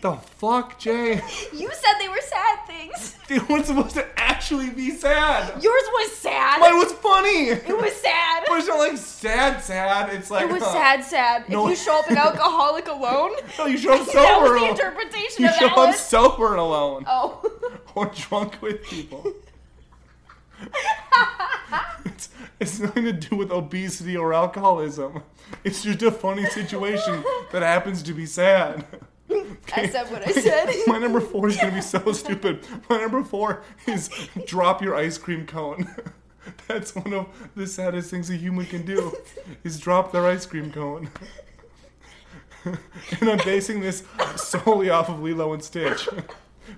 [0.00, 1.14] The fuck, Jay?
[1.52, 3.14] you said they were sad things.
[3.28, 5.62] They weren't supposed to actually be sad.
[5.62, 6.60] Yours was sad.
[6.60, 7.48] Mine was funny.
[7.48, 8.44] it was sad.
[8.48, 10.14] But it's not like sad, sad.
[10.14, 11.48] It's like It was uh, sad, sad.
[11.50, 11.64] No.
[11.66, 14.20] If you show up an alcoholic alone, No, you show up sober.
[14.20, 14.70] that was the alone.
[14.70, 17.42] interpretation You of show that up sober and alone, Oh.
[17.94, 19.30] or drunk with people.
[22.04, 22.30] it's,
[22.60, 25.22] it's nothing to do with obesity or alcoholism.
[25.64, 28.86] It's just a funny situation that happens to be sad.
[29.30, 30.74] I said what I said.
[30.86, 32.66] My number four is gonna be so stupid.
[32.88, 34.10] My number four is
[34.46, 35.88] drop your ice cream cone.
[36.66, 39.14] That's one of the saddest things a human can do,
[39.64, 41.10] is drop their ice cream cone.
[42.64, 44.02] and I'm basing this
[44.36, 46.08] solely off of Lilo and Stitch.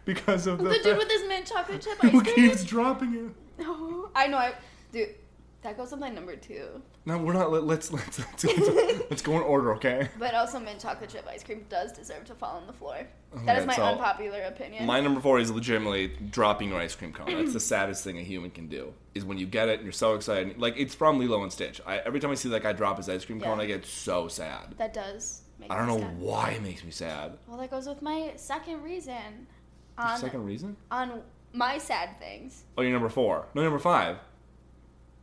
[0.04, 2.34] Because of the, the dude with his mint chocolate chip ice who cream.
[2.34, 3.62] keeps dropping it.
[3.62, 4.38] No, I know.
[4.38, 4.54] I
[4.92, 5.14] dude,
[5.62, 6.82] that goes on my number two.
[7.04, 7.52] No, we're not.
[7.52, 10.08] Let, let's let's let's, let's let's go in order, okay?
[10.18, 13.06] But also, mint chocolate chip ice cream does deserve to fall on the floor.
[13.34, 14.86] Okay, that is my so unpopular opinion.
[14.86, 17.34] My number four is legitimately dropping your ice cream cone.
[17.36, 18.92] That's the saddest thing a human can do.
[19.14, 20.58] Is when you get it and you're so excited.
[20.58, 21.80] Like it's from Lilo and Stitch.
[21.86, 24.28] I, every time I see that guy drop his ice cream cone, I get so
[24.28, 24.74] sad.
[24.78, 25.42] that does.
[25.58, 26.18] Make I don't know sad.
[26.18, 27.36] why it makes me sad.
[27.46, 29.46] Well, that goes with my second reason.
[29.98, 30.76] On Second reason?
[30.90, 31.20] on
[31.52, 32.62] my sad things.
[32.78, 33.44] Oh, you're number four.
[33.54, 34.16] No, number five.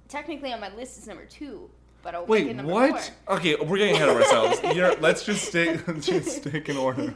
[0.08, 1.70] Technically, on my list is number two,
[2.02, 3.12] but I'll Wait, number what?
[3.26, 3.36] four.
[3.38, 4.60] Okay, we're getting ahead of ourselves.
[4.76, 5.54] You're, let's just.
[5.54, 7.13] Let's just stick in order.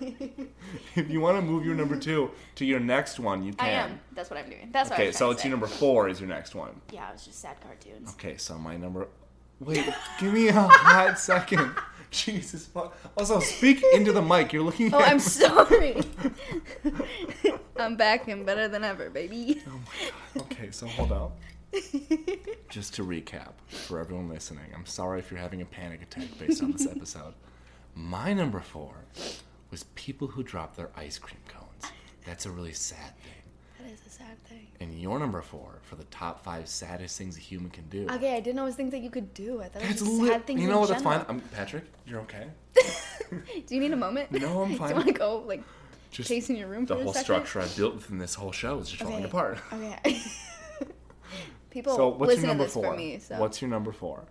[0.96, 3.66] If you want to move your number two to your next one, you can.
[3.68, 4.00] I am.
[4.14, 4.70] That's what I'm doing.
[4.72, 6.82] That's Okay, so it's to your number four is your next one.
[6.92, 8.12] Yeah, it was just sad cartoons.
[8.14, 9.08] Okay, so my number.
[9.62, 9.86] Wait,
[10.20, 11.72] give me a hot second.
[12.12, 12.98] Jesus fuck.
[13.16, 14.52] Also, speak into the mic.
[14.52, 14.94] You're looking.
[14.94, 16.02] Oh, at I'm sorry.
[17.78, 19.62] I'm back and better than ever, baby.
[19.66, 20.10] Oh my
[20.42, 20.52] god.
[20.52, 21.38] Okay, so hold up.
[22.70, 26.62] Just to recap for everyone listening, I'm sorry if you're having a panic attack based
[26.64, 27.34] on this episode.
[27.96, 28.94] My number four
[29.70, 31.92] was people who drop their ice cream cones.
[32.26, 33.32] That's a really sad thing.
[33.80, 34.68] That is a sad thing.
[34.80, 38.08] And your number four for the top five saddest things a human can do.
[38.12, 39.62] Okay, I didn't always think that you could do.
[39.62, 40.90] I thought it That's was just sad things You know what?
[40.90, 41.26] That's fine.
[41.28, 41.86] I'm Patrick.
[42.06, 42.48] You're okay.
[43.32, 44.32] Do you need a moment?
[44.32, 44.90] No, I'm fine.
[44.90, 45.64] Do you want to go like
[46.12, 48.90] Just chasing your room the for whole structure I built within this whole show is
[48.90, 49.58] just falling apart.
[49.74, 50.22] Okay.
[51.72, 52.84] People So what's listen your number to this four?
[52.84, 53.18] for me.
[53.20, 54.26] So What's your number four?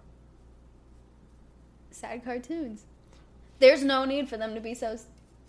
[1.90, 2.84] sad cartoons.
[3.58, 4.96] There's no need for them to be so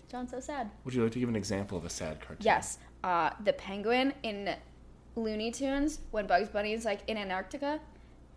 [0.10, 0.70] John so sad.
[0.84, 2.44] Would you like to give an example of a sad cartoon?
[2.44, 4.56] Yes, uh, the penguin in
[5.16, 7.80] Looney Tunes when Bugs Bunny is like in Antarctica,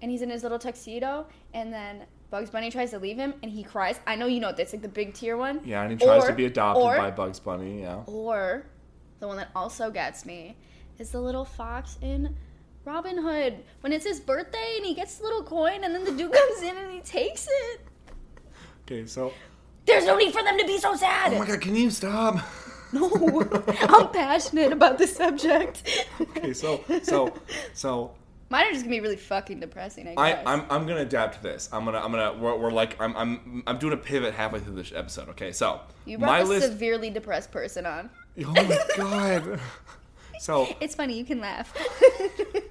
[0.03, 3.51] and he's in his little tuxedo, and then Bugs Bunny tries to leave him, and
[3.51, 3.99] he cries.
[4.07, 5.61] I know you know this, like the big tier one.
[5.65, 7.81] Yeah, and he tries Or- to be adopted or- by Bugs Bunny.
[7.81, 8.03] Yeah.
[8.07, 8.67] Or
[9.19, 10.57] the one that also gets me
[10.99, 12.37] is the little fox in
[12.85, 16.13] Robin Hood when it's his birthday and he gets the little coin, and then the
[16.13, 17.81] dude comes in and he takes it.
[18.85, 19.33] Okay, so.
[19.87, 21.35] There's no need for them to be so sad.
[21.35, 22.37] Oh my god, can you stop?
[22.93, 23.11] No,
[23.89, 25.83] I'm passionate about the subject.
[26.21, 27.35] Okay, so so
[27.73, 28.13] so
[28.51, 30.07] Mine are just gonna be really fucking depressing.
[30.07, 30.43] I I, guess.
[30.47, 31.69] I'm, I'm gonna adapt to this.
[31.73, 34.77] I'm gonna I'm gonna we're, we're like I'm, I'm I'm doing a pivot halfway through
[34.77, 35.29] this episode.
[35.31, 36.67] Okay, so you my brought a list.
[36.69, 38.11] severely depressed person on.
[38.45, 39.61] Oh my god.
[40.41, 41.17] So It's funny.
[41.17, 41.73] You can laugh.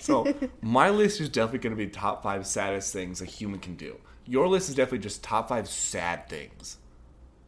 [0.00, 3.96] so my list is definitely gonna be top five saddest things a human can do.
[4.26, 6.78] Your list is definitely just top five sad things.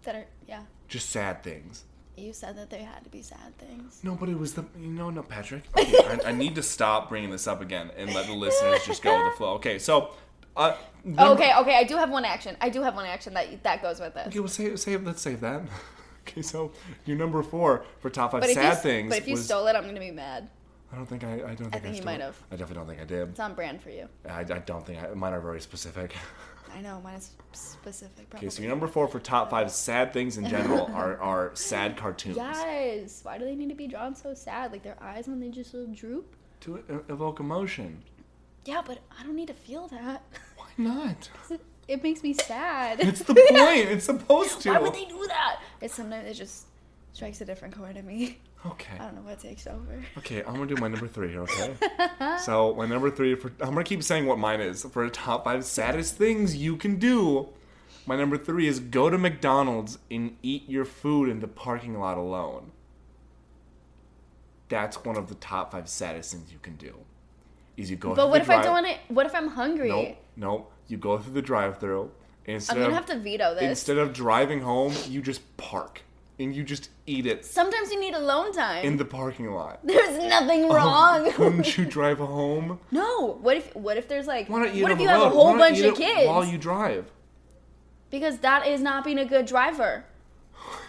[0.05, 0.63] that are yeah.
[0.89, 1.85] Just sad things.
[2.17, 4.01] You said that there had to be sad things.
[4.03, 5.65] No, but it was the you know no Patrick.
[5.79, 9.03] Okay, I, I need to stop bringing this up again and let the listeners just
[9.03, 9.53] go with the flow.
[9.55, 10.11] Okay, so
[10.57, 11.77] uh, number- okay, okay.
[11.77, 12.57] I do have one action.
[12.61, 14.27] I do have one action that that goes with this.
[14.29, 15.63] Okay, well save save let's save that.
[16.29, 16.71] Okay, so
[17.07, 19.09] your number four for top five But if you, sad things.
[19.09, 20.49] but if you was, stole it, I'm gonna be mad.
[20.93, 21.35] I don't think I.
[21.35, 22.37] I don't think I, think you might have.
[22.51, 23.29] I definitely don't think I did.
[23.31, 24.09] It's on brand for you.
[24.29, 26.15] I, I don't think I, mine are very specific.
[26.75, 28.29] I know mine is specific.
[28.31, 28.49] Probably.
[28.49, 31.97] Okay, so your number four for top five sad things in general are are sad
[31.97, 33.21] cartoons Yes.
[33.23, 34.73] Why do they need to be drawn so sad?
[34.73, 36.35] Like their eyes when they just so droop.
[36.61, 38.03] to evoke emotion.
[38.65, 40.23] Yeah, but I don't need to feel that.
[40.57, 41.31] Why not?
[41.89, 43.01] It makes me sad.
[43.01, 43.89] It's the point.
[43.89, 44.71] It's supposed to.
[44.71, 45.61] Why would they do that?
[45.81, 46.67] It's sometimes it just
[47.13, 48.39] strikes a different chord in me.
[48.67, 48.95] Okay.
[48.95, 50.05] I don't know what takes over.
[50.19, 51.75] Okay, I'm gonna do my number three here, okay?
[52.45, 55.45] so my number three for I'm gonna keep saying what mine is for the top
[55.45, 57.49] five saddest things you can do.
[58.07, 62.19] My number three is go to McDonald's and eat your food in the parking lot
[62.19, 62.73] alone.
[64.69, 66.95] That's one of the top five saddest things you can do.
[67.77, 68.11] Is you go.
[68.11, 69.15] But through what the if I drive- don't want to?
[69.15, 69.89] What if I'm hungry?
[69.89, 70.73] Nope, nope.
[70.89, 72.11] You go through the drive-through.
[72.47, 73.63] Instead I'm gonna of have to veto this.
[73.63, 76.03] instead of driving home, you just park
[76.41, 78.85] and you just eat it Sometimes you need alone time.
[78.85, 79.81] in the parking lot.
[79.85, 81.33] There's nothing oh, wrong.
[81.37, 82.81] Couldn't you drive home?
[82.91, 83.39] no.
[83.41, 83.75] What if?
[83.77, 84.49] What if there's like?
[84.49, 86.27] Why not eat what if you have a whole Why bunch of kids?
[86.27, 87.11] while you drive?
[88.11, 90.05] Because that is not being a good driver.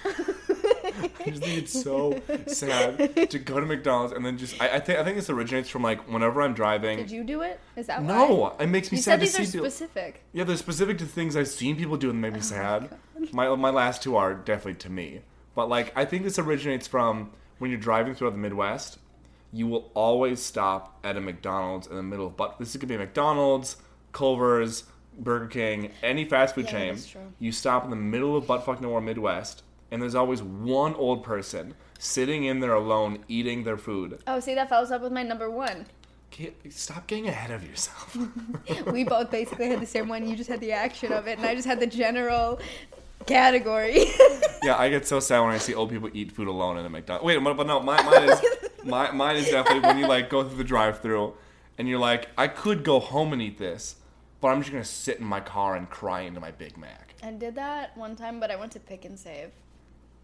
[0.05, 4.61] I just think it's so sad to go to McDonald's and then just.
[4.61, 6.97] I, I think I think this originates from like whenever I'm driving.
[6.97, 7.59] Did you do it?
[7.75, 8.07] Is that why?
[8.07, 9.69] no, it makes me You sad said to these see are people.
[9.69, 10.23] specific.
[10.33, 12.97] Yeah, they're specific to things I've seen people do and make me Oh sad.
[13.31, 15.21] My my last two are definitely to me,
[15.55, 18.97] but like I think this originates from when you're driving throughout the Midwest.
[19.53, 22.95] You will always stop at a McDonald's in the middle of but this could be
[22.95, 23.75] a McDonald's,
[24.13, 24.85] Culver's,
[25.19, 27.33] Burger King, any fast food Yeah, chain.
[27.37, 31.23] You stop in the middle of butt fuck nowhere Midwest, and there's always one old
[31.23, 34.21] person sitting in there alone eating their food.
[34.25, 35.85] Oh, see, that follows up with my number one.
[36.69, 38.17] Stop getting ahead of yourself.
[38.91, 40.27] We both basically had the same one.
[40.27, 42.59] You just had the action of it, and I just had the general
[43.25, 44.05] category.
[44.63, 46.89] Yeah, I get so sad when I see old people eat food alone in a
[46.89, 47.25] McDonald's.
[47.25, 48.39] Wait, but but no, mine, mine is
[48.83, 51.33] my, mine is definitely when you like go through the drive-through
[51.79, 53.95] and you're like, I could go home and eat this,
[54.39, 57.15] but I'm just gonna sit in my car and cry into my Big Mac.
[57.23, 59.49] I did that one time, but I went to Pick and Save,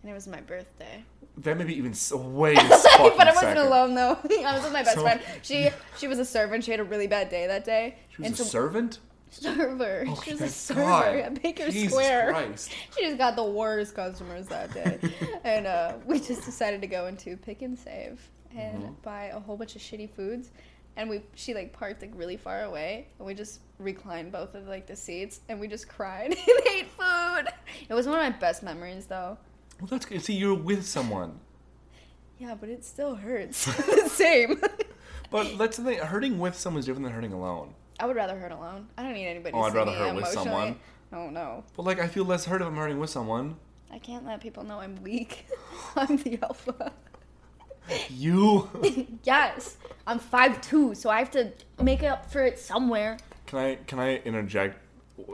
[0.04, 1.04] and it was my birthday.
[1.38, 3.58] That may be even so, way this but I wasn't second.
[3.58, 4.20] alone though.
[4.46, 5.20] I was with my best So- friend.
[5.42, 6.64] She she was a servant.
[6.64, 7.96] She had a really bad day that day.
[8.10, 9.00] She was and a so- servant.
[9.30, 10.06] Server.
[10.08, 11.16] Oh, she was a server God.
[11.16, 12.32] at Baker Jesus Square.
[12.32, 12.72] Christ.
[12.98, 15.00] She just got the worst customers that day,
[15.44, 18.20] and uh, we just decided to go into Pick and Save
[18.56, 18.94] and Mm-hmm.
[19.04, 20.50] buy a whole bunch of shitty foods.
[20.96, 24.68] And we she like parked like really far away, and we just reclined both of
[24.68, 27.46] like the seats, and we just cried and ate food.
[27.88, 29.38] It was one of my best memories though.
[29.80, 30.24] Well, that's good.
[30.24, 31.40] See, you're with someone.
[32.40, 33.58] Yeah, but it still hurts.
[34.12, 34.60] same.
[35.30, 36.00] But that's the thing.
[36.00, 37.74] Hurting with someone is different than hurting alone.
[38.00, 38.88] I would rather hurt alone.
[38.98, 39.54] I don't need anybody.
[39.56, 40.80] Oh, I'd rather hurt with someone.
[41.14, 43.56] Oh no, But like, I feel less hurt if I'm hurting with someone.
[43.90, 45.48] I can't let people know I'm weak.
[45.96, 46.92] I'm the alpha.
[48.10, 48.70] You.
[49.24, 53.18] Yes, I'm five two, so I have to make up for it somewhere.
[53.46, 54.80] Can I can I interject?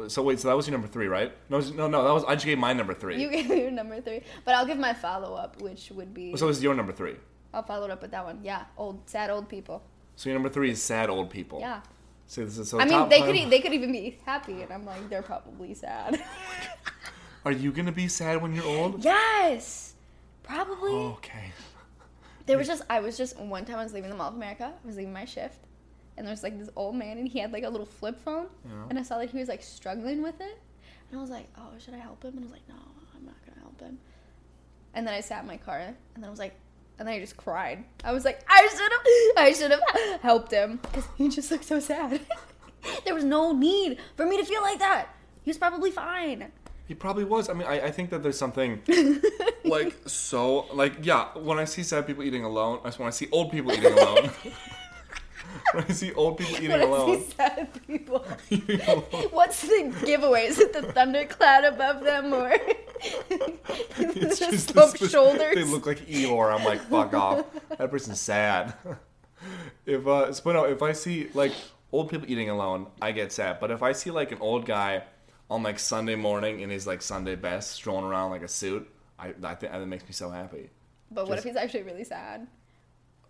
[0.07, 1.31] So wait, so that was your number three, right?
[1.49, 2.03] No, no, no.
[2.03, 3.21] That was I just gave my number three.
[3.21, 6.47] You gave your number three, but I'll give my follow up, which would be so
[6.47, 7.15] this is your number three.
[7.53, 8.39] I'll follow it up with that one.
[8.43, 9.83] Yeah, old sad old people.
[10.15, 11.59] So your number three is sad old people.
[11.59, 11.81] Yeah,
[12.27, 12.79] So this is so.
[12.79, 15.73] I mean they could e- they could even be happy, and I'm like they're probably
[15.73, 16.23] sad.
[17.45, 19.03] Are you gonna be sad when you're old?
[19.03, 19.93] yes,
[20.43, 20.91] probably.
[20.91, 21.51] Okay.
[22.45, 24.73] There was just I was just one time I was leaving the Mall of America.
[24.73, 25.59] I was leaving my shift,
[26.17, 28.47] and there was like this old man, and he had like a little flip phone,
[28.89, 30.59] and I saw that he was like struggling with it,
[31.09, 32.31] and I was like, oh, should I help him?
[32.37, 32.75] And I was like, no,
[33.15, 33.97] I'm not gonna help him.
[34.93, 36.55] And then I sat in my car, and then I was like,
[36.99, 37.83] and then I just cried.
[38.03, 41.65] I was like, I should have, I should have helped him because he just looked
[41.65, 42.21] so sad.
[43.05, 45.07] there was no need for me to feel like that.
[45.43, 46.51] He was probably fine.
[46.87, 47.49] He probably was.
[47.49, 48.81] I mean, I, I think that there's something
[49.65, 51.27] like so like yeah.
[51.37, 54.31] When I see sad people eating alone, I when I see old people eating alone.
[55.73, 57.21] when I see old people eating When I alone.
[57.21, 58.19] see sad people.
[59.31, 60.45] What's the giveaway?
[60.45, 62.55] Is it the thundercloud above them or
[63.97, 65.55] the just spe- shoulders?
[65.55, 66.53] They look like Eeyore.
[66.53, 67.45] I'm like, fuck off.
[67.77, 68.73] That person's sad.
[69.85, 71.53] if uh, no, if I see like
[71.91, 73.59] old people eating alone, I get sad.
[73.59, 75.03] But if I see like an old guy
[75.49, 78.89] on like Sunday morning in his like Sunday best, strolling around like a suit,
[79.19, 80.69] I I think that makes me so happy.
[81.11, 82.47] But what Just- if he's actually really sad?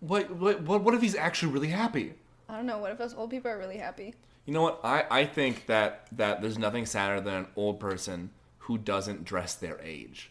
[0.00, 2.14] What what what what if he's actually really happy?
[2.48, 2.78] I don't know.
[2.78, 4.14] What if those old people are really happy?
[4.46, 4.80] You know what?
[4.84, 9.54] I, I think that, that there's nothing sadder than an old person who doesn't dress
[9.54, 10.30] their age.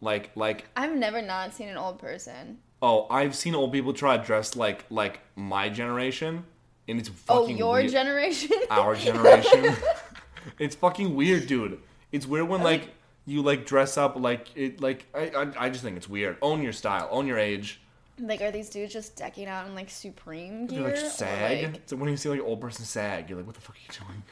[0.00, 2.58] Like like I've never not seen an old person.
[2.82, 6.44] oh, I've seen old people try to dress like like my generation,
[6.86, 7.56] and it's oh, fucking.
[7.56, 7.90] Oh, your weird.
[7.90, 8.50] generation?
[8.70, 9.74] our generation.
[10.58, 11.80] it's fucking weird, dude.
[12.12, 12.90] It's weird when like
[13.24, 16.36] you like dress up like it like I I, I just think it's weird.
[16.42, 17.80] Own your style, own your age.
[18.18, 20.80] Like, are these dudes just decking out in like Supreme gear?
[20.80, 21.72] You're like Or, sag.
[21.72, 23.78] like- So when you see like old person sag, you're like, what the fuck are
[23.80, 24.22] you doing?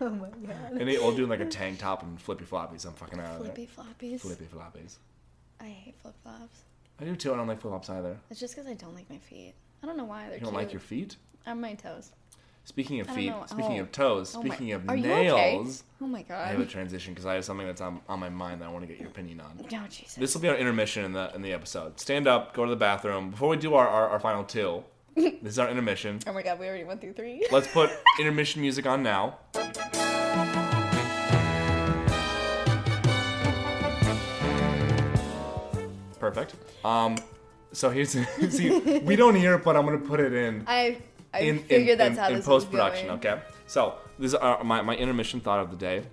[0.00, 0.72] oh my god.
[0.80, 2.86] And they all doing like a tank top and flippy floppies.
[2.86, 3.54] I'm fucking out of there.
[3.54, 4.20] Flippy floppies.
[4.20, 4.96] Flippy floppies.
[5.60, 6.60] I hate flip flops.
[7.00, 7.32] I do too.
[7.32, 8.16] I don't like flip flops either.
[8.30, 9.54] It's just because I don't like my feet.
[9.82, 10.24] I don't know why.
[10.28, 10.62] They're You don't cute.
[10.62, 11.16] like your feet?
[11.46, 12.10] On my toes.
[12.66, 13.82] Speaking of feet, speaking Oh.
[13.82, 15.00] of toes, Oh my- speaking of you okay?
[15.02, 16.42] nails, Oh my god!
[16.44, 18.68] I have a transition because I have something that's on, on my mind that I
[18.72, 19.58] want to get your opinion on.
[19.70, 20.14] No, Jesus.
[20.14, 22.00] This will be our intermission in the in the episode.
[22.00, 23.30] Stand up, go to the bathroom.
[23.30, 24.82] Before we do our, our, our final two,
[25.14, 26.20] this is our intermission.
[26.26, 27.46] oh my god, we already went through three.
[27.52, 29.38] Let's put intermission music on now.
[36.18, 36.54] Perfect.
[36.84, 37.16] Um,
[37.72, 38.10] so here's
[38.50, 40.98] see, we don't hear it, but I'm gonna put it in I
[41.34, 43.10] I in, figured in, that's in, how in this post production.
[43.10, 43.40] Okay.
[43.66, 46.04] So this is our, my my intermission thought of the day.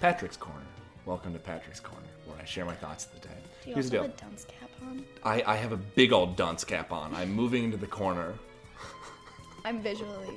[0.00, 0.64] Patrick's corner.
[1.04, 3.34] Welcome to Patrick's corner, where I share my thoughts of the day.
[3.62, 4.16] Do you Here's the also deal.
[4.18, 5.04] have a dunce cap on?
[5.22, 7.14] I, I have a big old dunce cap on.
[7.14, 8.32] I'm moving into the corner.
[9.64, 10.30] I'm visually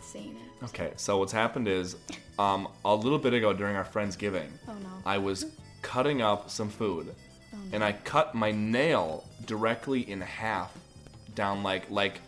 [0.00, 0.64] seeing it.
[0.64, 1.96] Okay, so what's happened is,
[2.38, 4.88] um, a little bit ago during our Friendsgiving, Oh no.
[5.06, 5.46] I was
[5.82, 7.14] cutting up some food,
[7.54, 7.74] oh, no.
[7.74, 10.76] and I cut my nail directly in half,
[11.34, 12.20] down like like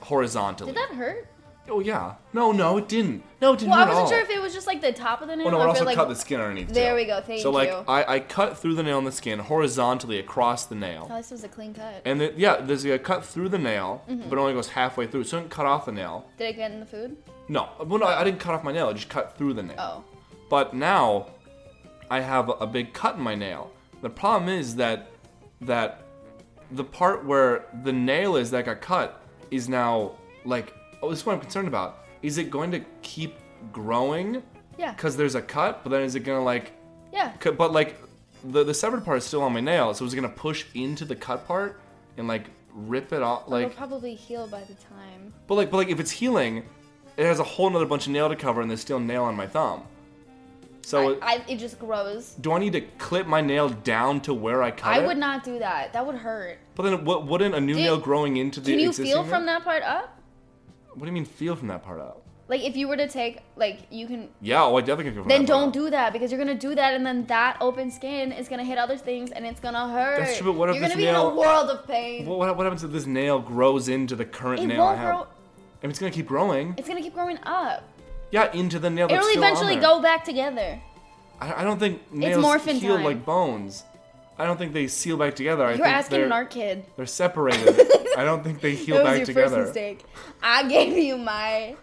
[0.00, 0.72] horizontally.
[0.72, 1.28] Did that hurt?
[1.68, 2.14] Oh yeah.
[2.32, 3.24] No, no, it didn't.
[3.40, 3.88] No, it didn't hurt.
[3.88, 5.50] Well, I wasn't sure if it was just like the top of the nail Oh
[5.50, 6.68] no, it also like cut the skin underneath.
[6.68, 6.96] There too.
[6.96, 7.42] we go, thank you.
[7.42, 7.70] so like.
[7.88, 11.08] I, I cut through the nail in the skin horizontally across the nail.
[11.10, 12.02] Oh, this was a clean cut.
[12.04, 14.28] And then, yeah, there's a cut through the nail, Mm-hmm.
[14.28, 15.24] but it only goes halfway through.
[15.24, 16.26] So it didn't cut off the nail.
[16.38, 17.16] Did it get in the food?
[17.48, 18.88] No, well, no, I didn't cut off my nail.
[18.88, 19.76] I just cut through the nail.
[19.78, 20.04] Oh.
[20.48, 21.26] But now
[22.08, 23.72] I have a, a big cut in my nail.
[24.02, 25.10] The problem is that
[25.62, 26.02] that
[26.70, 29.20] the part where the nail is that got cut
[29.50, 30.12] is now
[30.44, 30.72] like
[31.02, 32.04] oh, this is what I'm concerned about.
[32.22, 33.34] Is it going to keep
[33.72, 34.42] growing?
[34.78, 34.92] Yeah.
[34.92, 36.72] Because there's a cut, but then is it gonna like?
[37.12, 37.32] Yeah.
[37.42, 37.96] c- But like
[38.44, 41.04] the the severed part is still on my nail, so is it gonna push into
[41.04, 41.80] the cut part
[42.16, 43.42] and like rip it off?
[43.46, 45.32] It'll Like, probably heal by the time.
[45.46, 46.64] but like, but like if it's healing,
[47.16, 49.34] it has a whole nother bunch of nail to cover, and there's still nail on
[49.34, 49.82] my thumb.
[50.86, 52.36] So I, I, it just grows.
[52.40, 55.00] do I need to clip my nail down to where I cut it?
[55.00, 55.06] I it?
[55.08, 55.92] would not do that.
[55.92, 56.60] That would hurt.
[56.76, 59.46] But then, what, wouldn't a new nail growing into the Can you feel nail- from
[59.46, 60.16] that part up?
[60.94, 62.22] What do you mean feel from that part up?
[62.46, 65.22] Like if you were to take like you can Yeah, oh, I definitely can feel
[65.24, 68.30] from then don't do that because you're gonna do that and then that open skin
[68.30, 70.20] is gonna hit other things and it's gonna hurt.
[70.20, 72.26] That's true, but what if you're gonna be nail- in a world of pain.
[72.26, 75.04] What, what, what happens if this nail grows into the current it nail I have?
[75.04, 75.22] grow.
[75.22, 76.74] I mean, it's gonna keep growing.
[76.78, 77.82] It's gonna keep growing up.
[78.30, 79.08] Yeah, into the nail.
[79.08, 80.80] Still on eventually go back together.
[81.40, 83.04] I, I don't think nails morphin' heal time.
[83.04, 83.84] like bones.
[84.38, 85.64] I don't think they seal back together.
[85.64, 86.84] I You're think asking an art kid.
[86.96, 87.80] They're separated.
[88.18, 89.56] I don't think they heal That was back your together.
[89.56, 90.04] first mistake.
[90.42, 91.76] I gave you my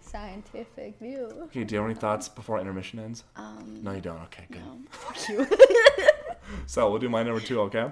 [0.00, 1.30] scientific view.
[1.44, 3.24] Okay, do you have any thoughts before intermission ends?
[3.36, 4.20] Um, No, you don't.
[4.24, 4.60] Okay, good.
[4.64, 4.78] no.
[4.90, 5.46] Fuck you.
[6.66, 7.90] So we'll do my number two, okay?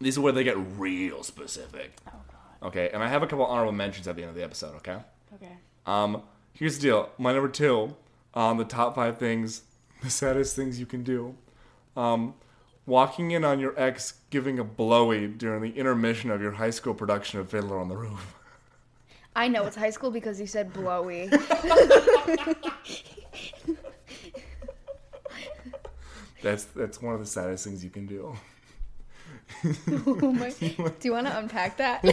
[0.00, 1.92] These are where they get real specific.
[2.08, 2.68] Oh god.
[2.68, 4.96] Okay, and I have a couple honorable mentions at the end of the episode, okay?
[5.34, 5.52] Okay.
[5.84, 6.22] Um,
[6.60, 7.10] here's the deal.
[7.18, 7.96] My number two,
[8.34, 9.62] um, the top five things,
[10.02, 11.34] the saddest things you can do.
[11.96, 12.34] Um,
[12.86, 16.94] walking in on your ex giving a blowy during the intermission of your high school
[16.94, 18.36] production of Fiddler on the Roof.
[19.34, 21.30] I know it's high school because you said blowy.
[26.42, 28.34] That's that's one of the saddest things you can do.
[30.06, 30.50] oh my.
[30.60, 32.02] Do you want to unpack that?
[32.02, 32.10] Do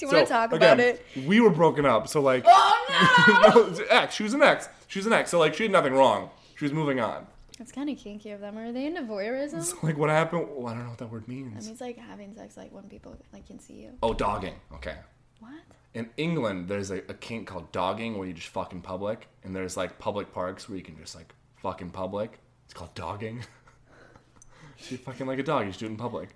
[0.00, 1.04] you want to talk about it?
[1.26, 3.68] We were broken up, so like, Oh no!
[3.68, 4.14] no, ex.
[4.14, 4.68] She was an ex.
[4.88, 5.30] She was an ex.
[5.30, 6.30] So like, she had nothing wrong.
[6.56, 7.26] She was moving on.
[7.60, 8.58] It's kind of kinky of them.
[8.58, 9.62] Are they into voyeurism?
[9.62, 10.48] So like, what happened?
[10.54, 11.50] Well, I don't know what that word means.
[11.50, 11.66] That means.
[11.68, 13.90] means like having sex like when people like can see you.
[14.02, 14.54] Oh, dogging.
[14.74, 14.96] Okay.
[15.38, 15.52] What?
[15.94, 19.54] In England, there's a, a kink called dogging, where you just fuck in public, and
[19.54, 22.38] there's like public parks where you can just like fuck in public.
[22.64, 23.44] It's called dogging.
[24.90, 25.62] You fucking like a dog.
[25.62, 26.30] You just do it in public.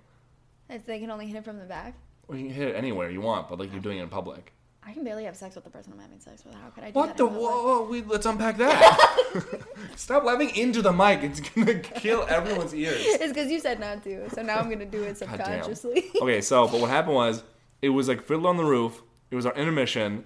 [0.69, 1.95] If they can only hit it from the back.
[2.27, 4.53] Or you can hit it anywhere you want, but like you're doing it in public.
[4.85, 6.55] I can barely have sex with the person I'm having sex with.
[6.55, 7.23] How could I do What that the?
[7.25, 7.49] in public?
[7.49, 9.59] Whoa, whoa, wait, let's unpack that.
[9.97, 11.23] Stop laughing into the mic.
[11.23, 12.97] It's gonna kill everyone's ears.
[13.05, 15.29] It's because you said not to, so now I'm gonna do it damn.
[15.29, 16.05] subconsciously.
[16.21, 17.43] Okay, so but what happened was
[17.81, 19.01] it was like Fiddler on the Roof.
[19.29, 20.23] It was our intermission,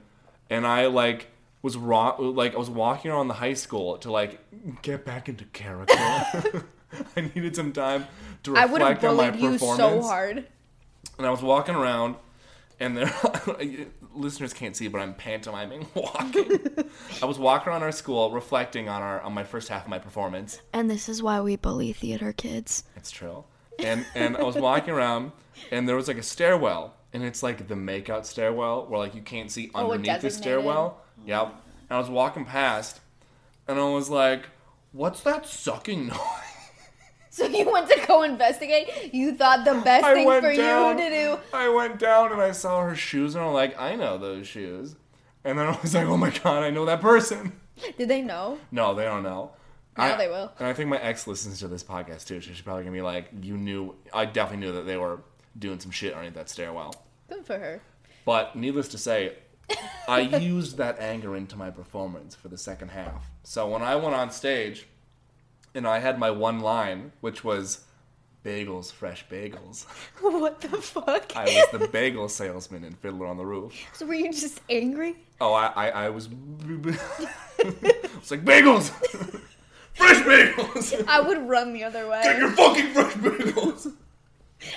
[0.49, 1.27] and I like
[1.63, 2.15] was raw.
[2.19, 4.39] Like I was walking around the high school to like
[4.83, 6.65] get back into character.
[7.15, 8.07] I needed some time
[8.43, 10.45] to reflect I would have on my bullied you so hard.
[11.17, 12.15] and I was walking around,
[12.79, 13.13] and there,
[14.13, 16.59] listeners can't see, but I'm pantomiming walking.
[17.21, 19.99] I was walking around our school, reflecting on our on my first half of my
[19.99, 20.59] performance.
[20.73, 22.83] And this is why we bully theater kids.
[22.95, 23.43] It's true.
[23.79, 25.31] And and I was walking around,
[25.71, 29.21] and there was like a stairwell, and it's like the makeout stairwell where like you
[29.21, 30.97] can't see Oh, underneath the stairwell.
[30.99, 31.23] Oh.
[31.25, 31.47] Yep.
[31.89, 32.99] And I was walking past,
[33.67, 34.49] and I was like,
[34.91, 36.17] "What's that sucking noise?"
[37.33, 39.13] So you went to go investigate?
[39.13, 40.99] You thought the best I thing for down.
[40.99, 41.37] you to do.
[41.53, 44.95] I went down and I saw her shoes, and I'm like, "I know those shoes."
[45.45, 47.53] And then I was like, "Oh my god, I know that person."
[47.97, 48.59] Did they know?
[48.69, 49.51] No, they don't know.
[49.97, 50.51] Now I- they will.
[50.59, 52.41] And I think my ex listens to this podcast too.
[52.41, 55.21] So she's probably gonna be like, "You knew." I definitely knew that they were
[55.57, 56.93] doing some shit underneath that stairwell.
[57.29, 57.81] Good for her.
[58.25, 59.37] But needless to say,
[60.07, 63.29] I used that anger into my performance for the second half.
[63.43, 64.85] So when I went on stage,
[65.73, 67.81] and I had my one line, which was,
[68.45, 69.85] "Bagels, fresh bagels."
[70.21, 71.35] What the fuck?
[71.35, 73.73] I was the bagel salesman in Fiddler on the Roof.
[73.93, 75.15] So were you just angry?
[75.39, 76.27] Oh, I, I, I was.
[77.59, 78.89] it's like bagels,
[79.93, 81.07] fresh bagels.
[81.07, 82.21] I would run the other way.
[82.23, 83.93] Get your fucking fresh bagels.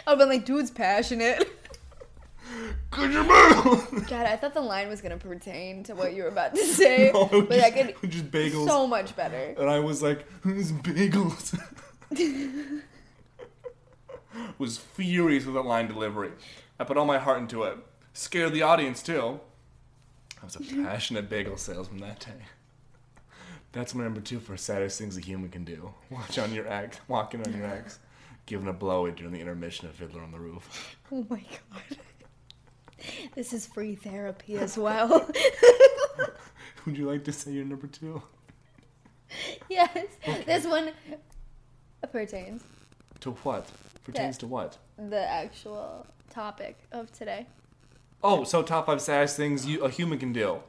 [0.06, 1.46] Oh, I'd be like, dude's passionate.
[2.96, 4.08] Get your bagels.
[4.08, 7.10] God, I thought the line was gonna pertain to what you were about to say,
[7.14, 8.66] No, but I could just bagels.
[8.66, 9.54] so much better.
[9.58, 11.58] and I was like, "Who's bagels?"
[14.58, 16.32] was furious with that line delivery.
[16.78, 17.78] I put all my heart into it.
[18.12, 19.40] Scared the audience too.
[20.42, 22.46] I was a passionate bagel salesman that day.
[23.72, 25.92] That's my number two for saddest things a human can do.
[26.10, 27.98] Watch on your ex, walking on your ex,
[28.46, 30.96] giving a blowy during the intermission of Fiddler on the Roof.
[31.10, 31.42] Oh my
[31.72, 31.98] god.
[33.34, 35.28] This is free therapy as well.
[36.86, 38.22] Would you like to say your number two?
[39.68, 39.96] yes,
[40.46, 40.90] this one
[42.12, 42.62] pertains
[43.20, 43.68] To what?
[44.04, 44.78] Pertains to what?
[44.96, 47.46] the actual topic of today.
[48.22, 50.60] Oh, so top five saddest things you, a human can do.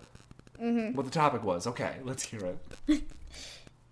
[0.62, 0.96] Mm-hmm.
[0.96, 1.68] What the topic was.
[1.68, 2.56] Okay, let's hear
[2.88, 3.04] it.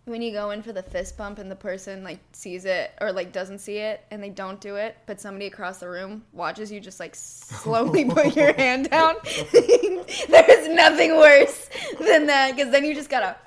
[0.05, 3.13] When you go in for the fist bump and the person like sees it or
[3.13, 6.71] like doesn't see it and they don't do it, but somebody across the room watches
[6.71, 9.15] you just like slowly put your hand down.
[9.53, 13.37] There's nothing worse than that because then you just gotta.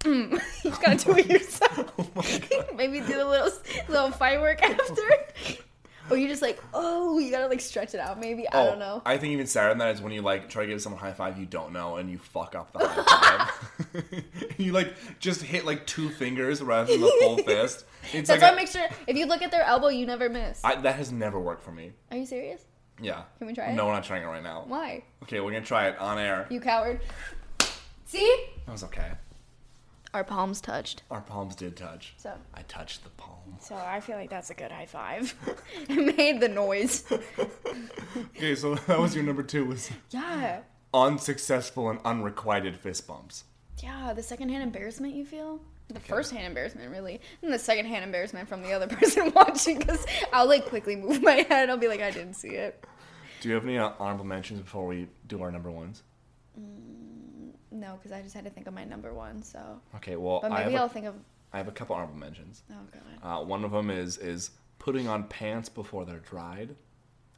[0.00, 0.32] Mm,
[0.64, 2.74] you just gotta do it oh yourself.
[2.76, 3.50] Maybe do a little
[3.88, 5.02] little firework after.
[6.10, 8.18] Or you just like, oh, you gotta like stretch it out.
[8.18, 9.02] Maybe I oh, don't know.
[9.04, 11.00] Oh, I think even sadder than that is when you like try to give someone
[11.00, 13.50] a high five you don't know and you fuck up the high
[13.94, 14.24] five.
[14.58, 17.84] you like just hit like two fingers rather than the full fist.
[18.12, 20.06] It's That's like why a- I make sure if you look at their elbow, you
[20.06, 20.60] never miss.
[20.64, 21.92] I, that has never worked for me.
[22.10, 22.62] Are you serious?
[23.00, 23.22] Yeah.
[23.38, 23.74] Can we try it?
[23.74, 24.64] No, we're not trying it right now.
[24.66, 25.04] Why?
[25.22, 26.46] Okay, we're gonna try it on air.
[26.50, 27.00] You coward.
[28.04, 28.46] See?
[28.66, 29.12] That was okay.
[30.12, 31.04] Our palms touched.
[31.10, 32.14] Our palms did touch.
[32.16, 33.38] So I touched the palm.
[33.58, 35.34] So I feel like that's a good high five.
[35.88, 37.04] it made the noise.
[38.36, 40.60] Okay, so that was your number two was Yeah.
[40.94, 43.44] unsuccessful and unrequited fist bumps.
[43.82, 45.60] Yeah, the secondhand embarrassment you feel?
[45.88, 47.20] The first hand embarrassment, really.
[47.42, 51.22] And the second hand embarrassment from the other person watching because I'll like quickly move
[51.22, 51.68] my head.
[51.70, 52.84] I'll be like, I didn't see it.
[53.40, 56.02] Do you have any uh, honorable mentions before we do our number ones?
[57.72, 59.42] No, because I just had to think of my number one.
[59.42, 61.14] So, Okay, well, but maybe a, I'll think of.
[61.52, 62.62] I have a couple honorable mentions.
[62.70, 63.42] Oh god.
[63.42, 66.74] Uh, one of them is is putting on pants before they're dried.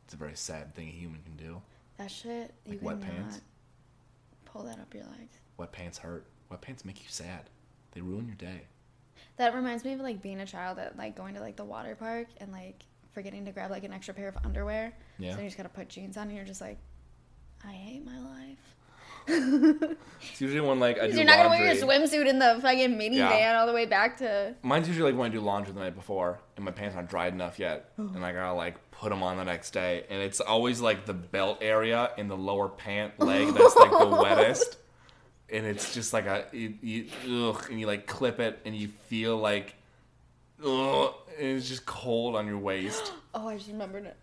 [0.04, 1.62] It's a very sad thing a human can do.
[1.98, 2.52] That shit.
[2.66, 3.40] You Like wet pants?
[4.44, 5.32] pull that up your legs.
[5.56, 6.26] Wet pants hurt.
[6.50, 7.48] Wet pants make you sad.
[7.92, 8.62] They ruin your day.
[9.36, 11.94] That reminds me of like being a child at like going to like the water
[11.94, 14.92] park and like forgetting to grab like an extra pair of underwear.
[15.18, 15.34] Yeah.
[15.34, 16.78] So you just gotta put jeans on and you're just like,
[17.64, 18.58] I hate my life.
[19.26, 22.90] It's usually when like I do You're not gonna wear your swimsuit in the fucking
[22.98, 23.58] minivan Yeah.
[23.60, 24.54] all the way back to.
[24.62, 27.32] Mine's usually like when I do laundry the night before and my pants aren't dried
[27.32, 30.80] enough yet, and I gotta like put them on the next day, and it's always
[30.80, 34.76] like the belt area in the lower pant leg that's like the wettest,
[35.50, 37.06] and it's just like a you, you
[37.48, 39.74] ugh, and you like clip it and you feel like
[40.64, 43.12] ugh, and it's just cold on your waist.
[43.34, 44.14] Oh, I just remembered it.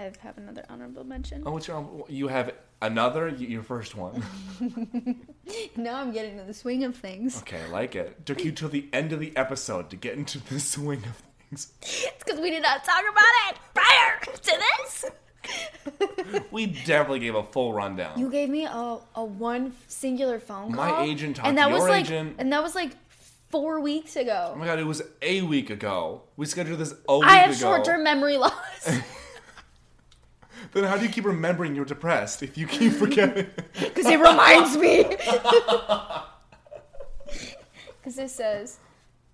[0.00, 1.42] I have another honorable mention.
[1.44, 4.22] Oh, what's your you have another your first one?
[5.76, 7.38] Now I'm getting to the swing of things.
[7.38, 8.24] Okay, I like it.
[8.24, 11.72] Took you till the end of the episode to get into the swing of things.
[11.82, 15.04] It's because we did not talk about it prior to this.
[16.50, 18.18] we definitely gave a full rundown.
[18.18, 20.86] You gave me a, a one singular phone call.
[20.86, 22.36] My agent talked and to that was your like, agent.
[22.38, 22.92] And that was like
[23.48, 24.52] four weeks ago.
[24.54, 26.22] oh my god, it was a week ago.
[26.36, 27.34] We scheduled this a week ago.
[27.34, 28.88] I have short-term memory loss.
[30.72, 33.46] Then how do you keep remembering you're depressed if you keep forgetting?
[33.72, 35.04] Because it reminds me.
[38.00, 38.78] Because it says,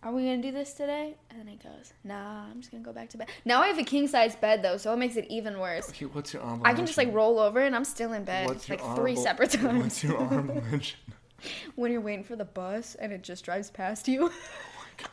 [0.03, 1.15] Are we going to do this today?
[1.31, 3.29] And then it goes, Nah, I'm just going to go back to bed.
[3.45, 5.89] Now I have a king size bed, though, so it makes it even worse.
[5.91, 7.17] okay, what's your honorable I can just like mention?
[7.17, 8.49] roll over and I'm still in bed.
[8.49, 9.83] What's your like three honorable- separate times.
[9.83, 10.99] What's your honorable mention?
[11.77, 14.31] when you're waiting for the bus and it just drives past you.
[14.33, 15.13] Oh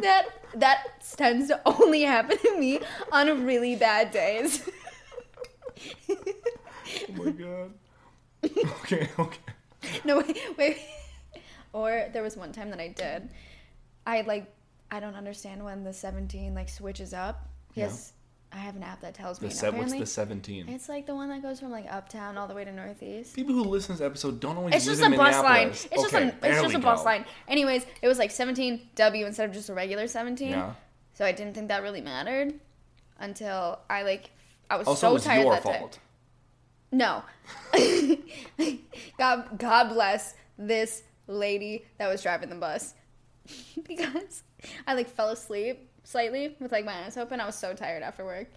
[0.00, 2.80] that that tends to only happen to me
[3.12, 4.68] on really bad days.
[7.08, 7.72] Oh my god.
[8.44, 9.38] Okay, okay.
[10.04, 10.78] no wait, wait.
[11.72, 13.30] Or there was one time that I did.
[14.06, 14.52] I like
[14.90, 17.48] I don't understand when the 17 like switches up.
[17.74, 18.12] Yes.
[18.54, 19.48] I have an app that tells me.
[19.48, 20.68] The se- what's the 17?
[20.68, 23.34] It's like the one that goes from like uptown all the way to northeast.
[23.34, 25.68] People who listen to this episode don't always It's just a bus line.
[25.68, 27.04] It's just a it's just a bus go.
[27.04, 27.24] line.
[27.48, 30.50] Anyways, it was like 17W instead of just a regular 17.
[30.50, 30.74] Yeah.
[31.14, 32.54] So I didn't think that really mattered
[33.18, 34.30] until I like
[34.70, 35.84] I was Also, so was tired your that day.
[36.92, 37.24] No.
[39.18, 42.94] God God bless this lady that was driving the bus.
[43.88, 44.44] because
[44.86, 47.40] I like fell asleep slightly with like my eyes open.
[47.40, 48.48] I was so tired after work.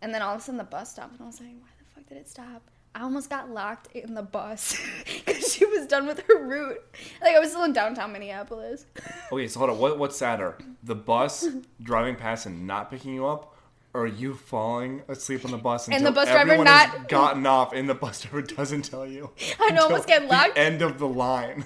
[0.00, 1.84] And then all of a sudden the bus stopped and I was like, why the
[1.94, 2.62] fuck did it stop?
[2.94, 6.78] I almost got locked in the bus because she was done with her route.
[7.22, 8.84] Like I was still in downtown Minneapolis.
[9.30, 9.78] Okay, so hold on.
[9.78, 10.58] What, what's sadder?
[10.82, 11.46] The bus
[11.82, 13.48] driving past and not picking you up?
[13.94, 17.86] Or you falling asleep on the bus And the bus driver not- gotten off and
[17.88, 19.30] the bus driver doesn't tell you?
[19.60, 20.56] I know, almost the locked.
[20.56, 21.64] End of the line.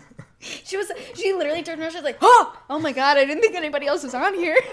[0.64, 3.42] She was she literally turned around, she was like, Oh oh my god, I didn't
[3.42, 4.58] think anybody else was on here.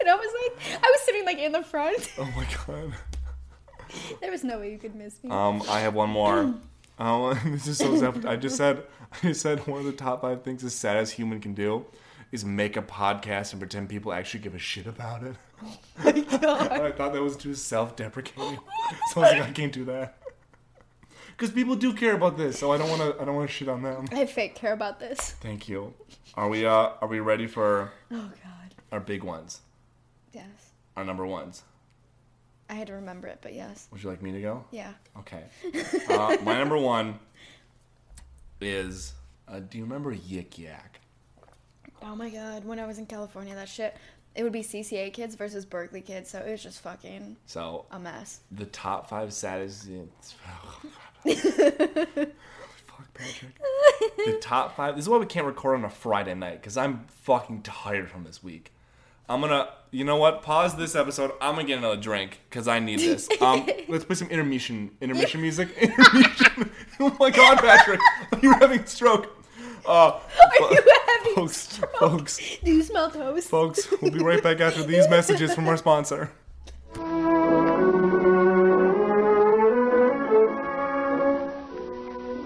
[0.00, 2.10] And I was like I was sitting like in the front.
[2.16, 2.94] Oh my god.
[4.22, 5.28] There was no way you could miss me.
[5.28, 6.54] Um, I have one more.
[7.00, 8.26] Um, this is so self.
[8.26, 11.40] I just said, I just said one of the top five things the saddest human
[11.40, 11.86] can do
[12.30, 15.34] is make a podcast and pretend people actually give a shit about it.
[16.04, 18.58] I thought that was too self-deprecating,
[19.12, 20.18] so I was like, I can't do that.
[21.40, 23.18] Because people do care about this, so I don't want to.
[23.18, 24.04] I don't want to shit on them.
[24.12, 25.18] I fake care about this.
[25.40, 25.94] Thank you.
[26.34, 26.66] Are we?
[26.66, 28.74] Uh, are we ready for Oh god.
[28.92, 29.62] our big ones?
[30.34, 30.44] Yes.
[30.98, 31.62] Our number ones.
[32.68, 33.88] I had to remember it, but yes.
[33.90, 34.64] Would you like me to go?
[34.70, 34.92] Yeah.
[35.20, 35.44] Okay.
[36.10, 37.18] Uh, my number one
[38.60, 39.14] is.
[39.48, 41.00] Uh, do you remember Yik Yak?
[42.02, 43.96] Oh my god, when I was in California, that shit
[44.34, 47.98] it would be CCA kids versus Berkeley kids, so it was just fucking So a
[47.98, 48.40] mess.
[48.52, 49.88] the top five saddest.
[51.24, 53.58] Fuck Patrick.
[54.16, 54.96] The top five.
[54.96, 58.24] This is why we can't record on a Friday night because I'm fucking tired from
[58.24, 58.72] this week.
[59.28, 59.68] I'm gonna.
[59.92, 60.42] You know what?
[60.42, 61.32] Pause this episode.
[61.40, 63.28] I'm gonna get another drink because I need this.
[63.40, 65.68] Um, let's put some intermission intermission music.
[65.80, 66.70] Intermission.
[67.00, 68.00] oh my god, Patrick,
[68.32, 69.36] Are you're having a stroke.
[69.86, 70.20] Uh, Are
[70.72, 73.48] you having folks, folks, Do you smell toast?
[73.48, 73.88] folks.
[74.02, 76.30] We'll be right back after these messages from our sponsor.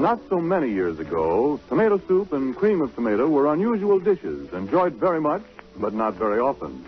[0.04, 4.96] Not so many years ago, tomato soup and cream of tomato were unusual dishes, enjoyed
[4.96, 5.40] very much,
[5.78, 6.84] but not very often.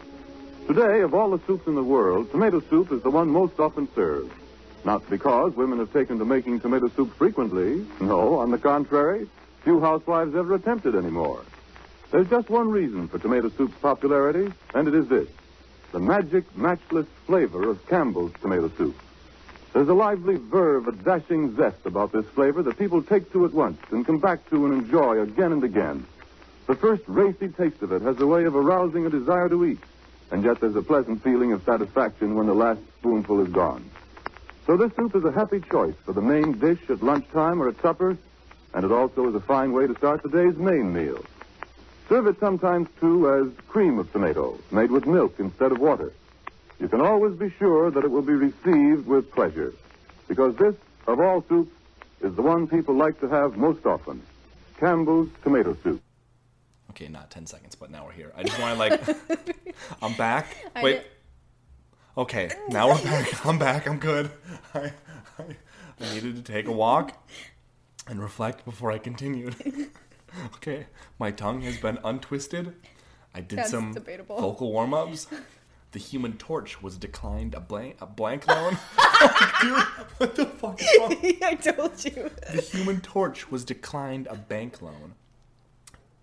[0.67, 3.89] Today, of all the soups in the world, tomato soup is the one most often
[3.95, 4.35] served.
[4.85, 7.87] Not because women have taken to making tomato soup frequently.
[8.03, 9.27] No, on the contrary,
[9.65, 11.43] few housewives ever attempt it anymore.
[12.11, 15.29] There's just one reason for tomato soup's popularity, and it is this
[15.93, 18.95] the magic, matchless flavor of Campbell's tomato soup.
[19.77, 23.53] There's a lively verve, a dashing zest about this flavor that people take to at
[23.53, 26.07] once and come back to and enjoy again and again.
[26.67, 29.81] The first racy taste of it has a way of arousing a desire to eat,
[30.31, 33.85] and yet there's a pleasant feeling of satisfaction when the last spoonful is gone.
[34.65, 37.79] So this soup is a happy choice for the main dish at lunchtime or at
[37.83, 38.17] supper,
[38.73, 41.23] and it also is a fine way to start the day's main meal.
[42.09, 46.15] Serve it sometimes, too, as cream of tomato, made with milk instead of water.
[46.81, 49.73] You can always be sure that it will be received with pleasure,
[50.29, 50.75] because this,
[51.07, 51.73] of all soups,
[52.21, 54.23] is the one people like to have most often
[54.79, 56.03] Campbell's tomato soup.
[56.91, 58.33] Okay, not 10 seconds, but now we're here.
[58.37, 59.17] I just want to, like,
[60.03, 60.57] I'm back.
[60.75, 60.93] I Wait.
[60.95, 61.05] did-
[62.19, 63.47] Okay, now we're back.
[63.47, 63.87] I'm back.
[63.87, 64.31] I'm good.
[64.73, 64.91] I,
[65.39, 65.43] I,
[66.01, 67.13] I needed to take a walk
[68.07, 69.55] and reflect before I continued.
[70.55, 70.87] okay,
[71.19, 72.73] my tongue has been untwisted.
[73.35, 74.41] I did That's some debatable.
[74.41, 75.27] vocal warm ups.
[75.97, 78.73] The human torch was declined a blank, a blank loan.
[79.63, 79.83] Dude,
[80.19, 81.17] what the fuck is wrong?
[81.43, 82.31] I told you.
[82.53, 85.15] The Human Torch was declined a bank loan.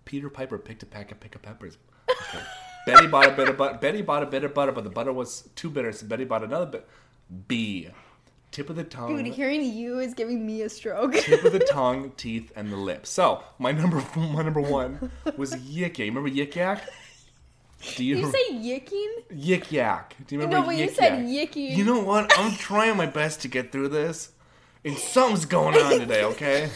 [0.04, 1.76] Peter Piper picked a pack of pick of peppers.
[2.08, 2.44] Okay.
[2.86, 3.76] Betty bought a bit of butter.
[3.78, 6.44] Betty bought a bit of butter, but the butter was too bitter, so Betty bought
[6.44, 6.88] another bit.
[7.48, 7.88] B.
[8.52, 9.24] Tip of the tongue.
[9.24, 11.14] Dude, hearing you is giving me a stroke.
[11.14, 13.10] tip of the tongue, teeth, and the lips.
[13.10, 16.06] So my number my number one was yik yak.
[16.06, 16.88] Remember yik yak?
[17.96, 19.12] Do you, you say yicking?
[19.32, 20.14] yik yak?
[20.26, 21.76] Do you remember No, but you said yicky.
[21.76, 22.32] You know what?
[22.38, 24.32] I'm trying my best to get through this,
[24.84, 26.22] and something's going on today.
[26.34, 26.70] Okay.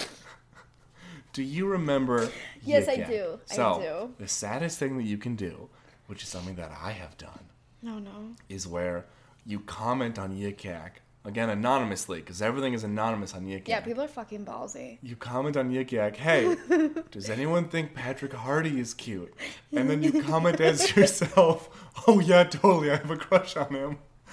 [1.33, 2.31] Do you remember?
[2.63, 3.39] Yes, I do.
[3.53, 4.15] I do.
[4.19, 5.69] the saddest thing that you can do,
[6.07, 7.45] which is something that I have done,
[7.81, 8.35] No, no.
[8.49, 9.07] is where
[9.47, 13.69] you comment on yik yak again anonymously because everything is anonymous on yik yak.
[13.69, 14.99] Yeah, people are fucking ballsy.
[15.03, 16.57] you comment on Yik Yak, hey,
[17.11, 19.33] does anyone think Patrick Hardy is cute?
[19.71, 21.69] And then you comment as yourself,
[22.07, 23.99] oh yeah, totally, I have a crush on him.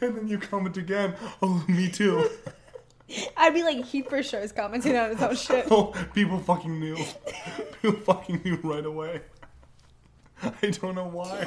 [0.00, 2.28] and then you comment again, oh, me too.
[3.36, 5.66] I'd be like, he for sure is commenting on his own shit.
[5.70, 6.96] Oh, people fucking knew.
[7.80, 9.20] People fucking knew right away.
[10.62, 11.46] I don't know why.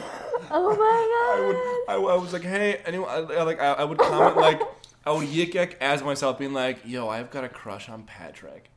[0.49, 0.71] Oh
[1.87, 3.97] I my would, I, I was like, hey, anyone, I, I like, I, I would
[3.97, 4.61] comment like,
[5.05, 8.69] I would yik yak as myself, being like, yo, I've got a crush on Patrick,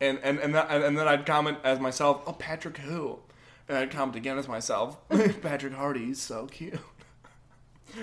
[0.00, 3.18] and and and, that, and then I'd comment as myself, oh, Patrick who,
[3.68, 4.98] and I'd comment again as myself,
[5.42, 6.78] Patrick Hardy, he's so cute.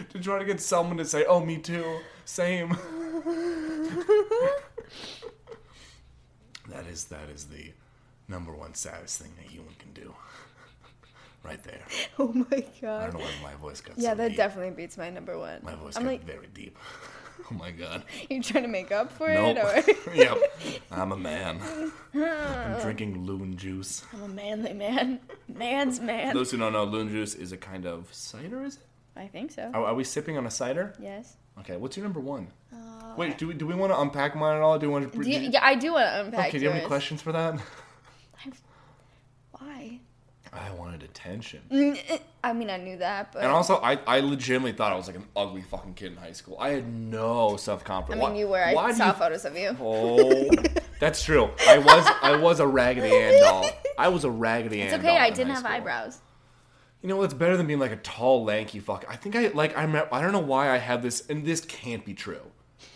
[0.09, 2.70] to try to get someone to say, oh, me too, same.
[6.70, 7.72] that is that is the
[8.28, 10.13] number one saddest thing a human can do.
[11.48, 11.82] Right there.
[12.20, 13.10] Oh my god.
[13.10, 14.38] I don't know why my voice got Yeah, so that deep.
[14.38, 15.60] definitely beats my number one.
[15.64, 16.78] My voice I'm got like, very deep.
[17.50, 18.04] Oh my god.
[18.30, 19.58] You're trying to make up for Nope.
[19.62, 20.38] it, or yep.
[20.91, 21.62] I'm a man.
[22.14, 24.04] I'm drinking loon juice.
[24.12, 26.34] I'm a manly man, man's man.
[26.34, 28.82] Those who don't know, loon juice is a kind of cider, is it?
[29.16, 29.72] I think so.
[29.74, 30.93] Are, are we sipping on a cider?
[31.00, 31.38] Yes.
[31.60, 32.48] Okay, what's your number one?
[33.16, 34.78] Wait, do we, do we want to unpack mine at all?
[34.78, 35.20] Do we want to?
[35.20, 36.50] Uh, Do you, yeah, I do want to unpack.
[36.50, 37.60] okay, do you have any questions for that?
[40.60, 41.62] I wanted attention.
[41.72, 45.08] Mm, I mean, I knew that, but And also, I, I legitimately thought I was
[45.08, 46.58] like an ugly fucking kid in high school.
[46.60, 48.24] I had no self confidence.
[48.24, 48.64] I mean, you were.
[48.64, 49.76] I saw photos of you.
[49.80, 50.49] Oh,
[50.99, 51.49] that's true.
[51.68, 53.70] I was I was a Raggedy Ann doll.
[53.97, 54.93] I was a Raggedy Ann.
[54.93, 55.18] It's doll okay.
[55.20, 55.72] I didn't have school.
[55.72, 56.20] eyebrows.
[57.01, 59.05] You know what's better than being like a tall, lanky fuck?
[59.08, 62.03] I think I like I'm I don't know why I have this, and this can't
[62.03, 62.41] be true.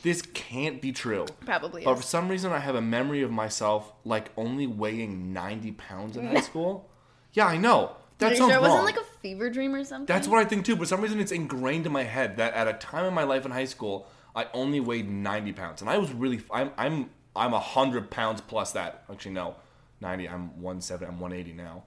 [0.03, 1.25] This can't be true.
[1.45, 1.97] Probably But is.
[1.99, 6.27] for some reason, I have a memory of myself like only weighing 90 pounds in
[6.27, 6.89] high school.
[7.33, 7.95] Yeah, I know.
[8.17, 8.61] That sounds sure it wrong.
[8.61, 10.05] wasn't like a fever dream or something?
[10.05, 10.75] That's what I think too.
[10.75, 13.23] But for some reason, it's ingrained in my head that at a time in my
[13.23, 17.09] life in high school, I only weighed 90 pounds, and I was really I'm I'm
[17.35, 19.03] I'm hundred pounds plus that.
[19.11, 19.55] Actually, no,
[20.01, 20.29] 90.
[20.29, 21.05] I'm 170.
[21.05, 21.83] I'm 180 now.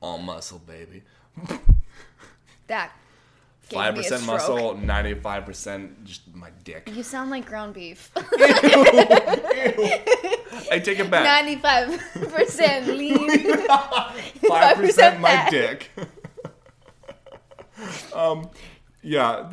[0.00, 1.02] All muscle, baby.
[2.66, 2.92] that.
[3.72, 6.90] Five percent muscle, 95 percent just my dick.
[6.94, 8.10] You sound like ground beef.
[10.70, 11.24] I take it back.
[11.24, 12.00] Ninety-five
[12.32, 13.28] percent lean.
[14.48, 15.50] Five percent my fat.
[15.50, 15.90] dick.
[18.14, 18.48] um,
[19.02, 19.50] yeah.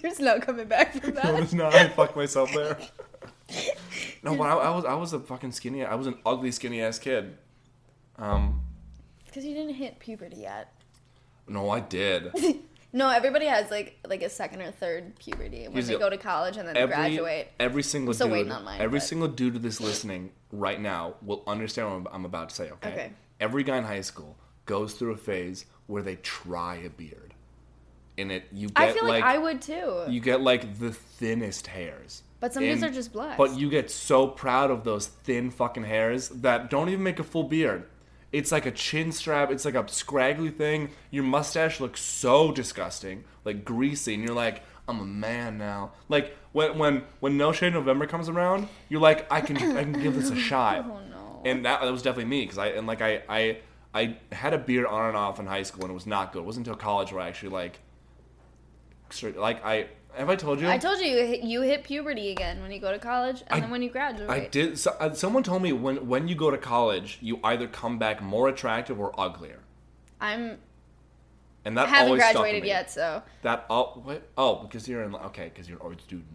[0.00, 1.24] There's no coming back from that.
[1.24, 1.74] No, there's not.
[1.74, 2.78] I fucked myself there.
[4.22, 5.84] No, but I, I was I was a fucking skinny.
[5.84, 7.36] I was an ugly skinny ass kid.
[8.18, 8.60] Um,
[9.26, 10.72] Because you didn't hit puberty yet.
[11.48, 12.32] no, I did.
[12.94, 16.10] No, everybody has like like a second or third puberty when Here's they the- go
[16.10, 17.50] to college and then Every graduate.
[17.58, 21.14] every single still dude, waiting on mine, every but- single dude this listening right now
[21.22, 22.70] will understand what I'm, I'm about to say.
[22.70, 22.92] Okay?
[22.92, 23.12] Okay.
[23.40, 24.36] Every guy in high school
[24.66, 27.34] goes through a phase where they try a beard,
[28.18, 30.04] and it you get I feel like, like I would too.
[30.08, 32.22] you get like the thinnest hairs.
[32.40, 33.38] But some dudes are just blessed.
[33.38, 37.24] But you get so proud of those thin fucking hairs that don't even make a
[37.24, 37.86] full beard.
[38.32, 39.50] It's like a chin strap.
[39.50, 40.90] It's like a scraggly thing.
[41.10, 45.92] Your mustache looks so disgusting, like greasy, and you're like, I'm a man now.
[46.08, 49.92] Like when when when No Shave November comes around, you're like, I can I can
[49.92, 50.86] give this a shot.
[50.88, 51.42] Oh no.
[51.44, 53.58] And that, that was definitely me because I and like I I
[53.94, 56.40] I had a beard on and off in high school and it was not good.
[56.40, 57.80] It wasn't until college where I actually like,
[59.36, 62.60] like I have I told you I told you you hit, you hit puberty again
[62.62, 64.28] when you go to college and I- then when you graduate.
[64.30, 64.78] I did.
[64.78, 68.22] So, uh, someone told me when when you go to college, you either come back
[68.22, 69.60] more attractive or uglier,
[70.20, 70.58] I'm
[71.64, 74.28] and that haven't always stuck graduated yet, so That oh what?
[74.36, 76.26] oh because you're in okay because you're an art student.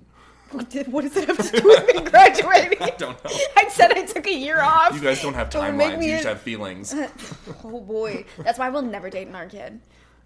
[0.51, 2.81] what, did, what does it have to do with me graduating?
[2.81, 3.31] I don't know.
[3.57, 4.93] I said I took a year off.
[4.95, 6.01] You guys don't have timelines.
[6.01, 6.95] You just have feelings.
[7.63, 9.81] Oh boy, that's why we'll never date an art kid.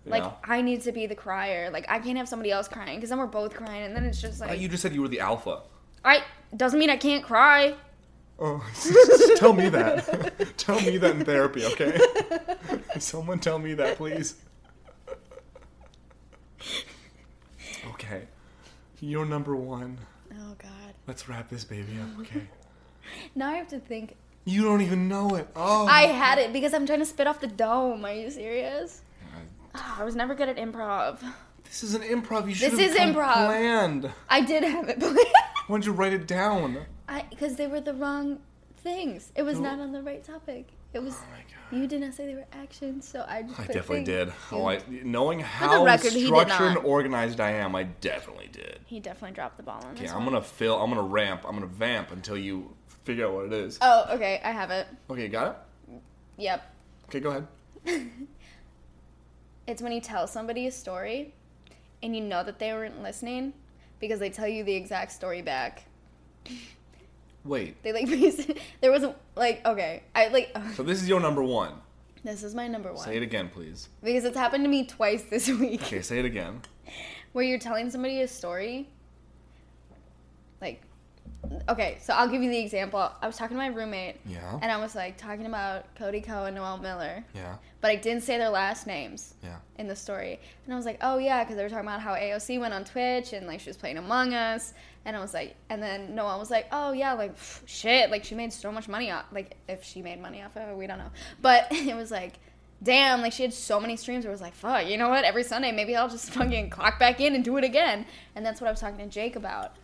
[0.06, 0.24] Like.
[0.44, 1.70] I need to be the crier.
[1.72, 4.22] Like I can't have somebody else crying because then we're both crying, and then it's
[4.22, 5.62] just Uh, like you just said you were the alpha.
[6.04, 6.24] I
[6.56, 7.76] doesn't mean I can't cry.
[8.40, 8.64] Oh,
[9.36, 10.54] tell me that.
[10.58, 12.00] tell me that in therapy, okay?
[13.00, 14.36] Someone tell me that, please.
[17.92, 18.24] Okay.
[19.00, 20.00] You're number one.
[20.34, 20.94] Oh God.
[21.06, 22.48] Let's wrap this baby up, okay?
[23.36, 24.16] Now I have to think.
[24.46, 25.48] You don't even know it.
[25.56, 25.86] Oh.
[25.86, 28.04] I had it because I'm trying to spit off the dome.
[28.06, 29.04] Are you serious?
[29.76, 31.20] Ah, I was never good at improv.
[31.64, 32.48] This is an improv.
[32.50, 33.34] You should This have is improv.
[33.34, 34.12] planned.
[34.30, 35.16] I did have it planned.
[35.18, 35.24] Why
[35.70, 36.86] don't you write it down?
[37.08, 38.40] I because they were the wrong
[38.78, 39.32] things.
[39.36, 39.62] It was Oh.
[39.62, 40.68] not on the right topic.
[40.94, 41.14] It was.
[41.14, 41.80] my God.
[41.80, 43.58] You did not say they were actions, so I just.
[43.58, 44.08] I put definitely things.
[44.08, 44.34] did.
[44.52, 46.84] Oh, I, knowing how record, he did structured and not.
[46.84, 48.80] organized I am, I definitely did.
[48.88, 50.34] He definitely dropped the ball on Okay, this I'm one.
[50.34, 50.82] gonna fill.
[50.82, 51.44] I'm gonna ramp.
[51.48, 53.78] I'm gonna vamp until you figure out what it is.
[53.82, 54.42] Oh, okay.
[54.44, 54.88] I have it.
[55.10, 55.48] Okay, got
[55.90, 56.02] it.
[56.38, 56.74] Yep.
[57.06, 57.48] Okay, go ahead.
[59.72, 61.34] It's when you tell somebody a story,
[62.04, 63.54] and you know that they weren't listening,
[64.02, 65.86] because they tell you the exact story back.
[67.46, 67.82] Wait.
[67.82, 68.08] They like
[68.82, 70.04] there wasn't like okay.
[70.14, 71.74] I like So this is your number one.
[72.22, 73.88] this is my number one Say it again, please.
[74.04, 75.82] because it's happened to me twice this week.
[75.84, 76.62] Okay, say it again.
[77.32, 78.90] where you're telling somebody a story
[80.60, 80.82] like
[81.68, 84.60] okay so i'll give you the example i was talking to my roommate Yeah.
[84.62, 87.56] and i was like talking about cody Ko and noel miller Yeah.
[87.82, 89.58] but i didn't say their last names Yeah.
[89.78, 92.14] in the story and i was like oh yeah because they were talking about how
[92.14, 94.74] aoc went on twitch and like she was playing among us
[95.06, 98.24] and i was like and then noel was like oh yeah like pff, shit like
[98.24, 100.86] she made so much money off like if she made money off of it we
[100.86, 101.12] don't know
[101.42, 102.34] but it was like
[102.84, 105.24] damn, like she had so many streams where it was like, fuck, you know what?
[105.24, 108.08] Every Sunday, maybe I'll just fucking clock back in and do it again.
[108.36, 109.76] And that's what I was talking to Jake about.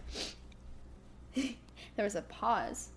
[1.95, 2.89] there was a pause,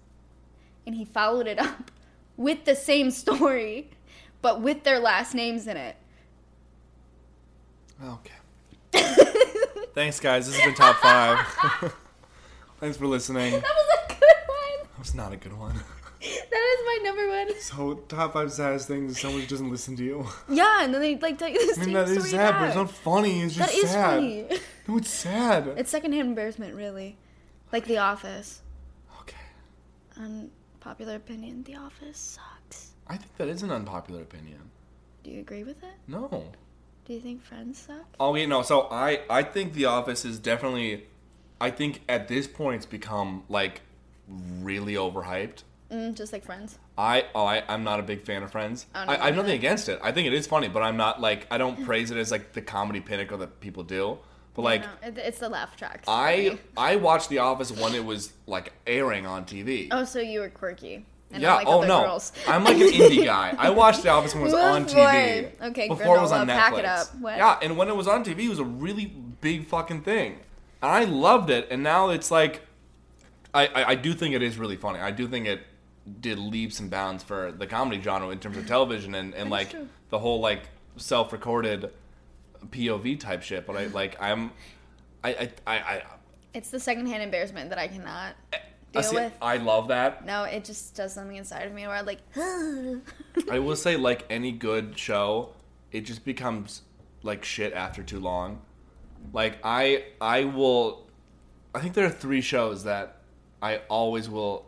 [0.87, 1.91] and he followed it up
[2.37, 3.91] with the same story,
[4.43, 5.97] but with their last names in it.
[8.05, 8.33] Okay.
[9.95, 10.47] Thanks, guys.
[10.47, 11.39] This has been top five.
[12.81, 13.53] Thanks for listening.
[13.53, 14.89] That was a good one.
[14.91, 15.75] That was not a good one.
[16.23, 17.61] That is my number one.
[17.61, 20.27] So, top five saddest things is someone who doesn't listen to you.
[20.49, 22.77] Yeah, and then they like tell you the I mean, that is sad, but it's
[22.77, 23.41] not funny.
[23.43, 24.15] It's just That is sad.
[24.17, 24.47] funny.
[24.87, 25.75] No, it's sad.
[25.77, 27.17] It's secondhand embarrassment, really.
[27.73, 28.63] Like The Office.
[29.21, 29.37] okay.
[30.17, 32.93] Unpopular opinion: The Office sucks.
[33.07, 34.71] I think that is an unpopular opinion.
[35.23, 35.95] Do you agree with it?
[36.07, 36.53] No.
[37.05, 38.07] Do you think Friends suck?
[38.21, 38.63] Oh, yeah, no.
[38.63, 41.07] So, I, I think The Office is definitely.
[41.61, 43.83] I think at this point it's become, like,
[44.29, 45.65] really overhyped.
[45.91, 46.79] Mm, just like Friends.
[46.97, 48.87] I oh I I'm not a big fan of Friends.
[48.95, 49.99] I, no, I have nothing against it.
[50.03, 52.53] I think it is funny, but I'm not like I don't praise it as like
[52.53, 54.19] the comedy pinnacle that people do.
[54.55, 56.05] But like no, it, it's the laugh tracks.
[56.05, 56.59] for I.
[56.77, 59.89] I watched The Office when it was like airing on TV.
[59.91, 61.07] Oh, so you were quirky.
[61.33, 61.55] And yeah.
[61.55, 62.03] like oh no.
[62.03, 62.33] Girls.
[62.49, 63.55] I'm like an indie guy.
[63.57, 64.87] I watched The Office when it was on.
[64.87, 65.51] TV.
[65.63, 66.55] Okay, Before it was on Netflix.
[66.57, 67.09] pack it up.
[67.23, 70.41] Yeah, and when it was on TV, it was a really big fucking thing.
[70.83, 71.69] And I loved it.
[71.71, 72.63] And now it's like,
[73.55, 74.99] I, I, I do think it is really funny.
[74.99, 75.61] I do think it
[76.21, 79.71] did leaps and bounds for the comedy genre in terms of television and, and like
[79.71, 79.89] true.
[80.09, 80.63] the whole like
[80.97, 81.91] self-recorded
[82.69, 83.67] POV type shit.
[83.67, 84.51] But I like I'm,
[85.25, 86.03] I I I, I,
[86.55, 88.57] It's the secondhand embarrassment that I cannot eh,
[88.97, 89.33] I, deal see- with.
[89.41, 90.25] I love that.
[90.27, 92.21] No, it just does something inside of me where I'm like,
[93.51, 95.51] I will say, like any good show,
[95.93, 96.83] it just becomes
[97.23, 98.61] like shit after too long.
[99.33, 101.07] Like I, I will.
[101.75, 103.19] I think there are three shows that
[103.63, 104.67] I always will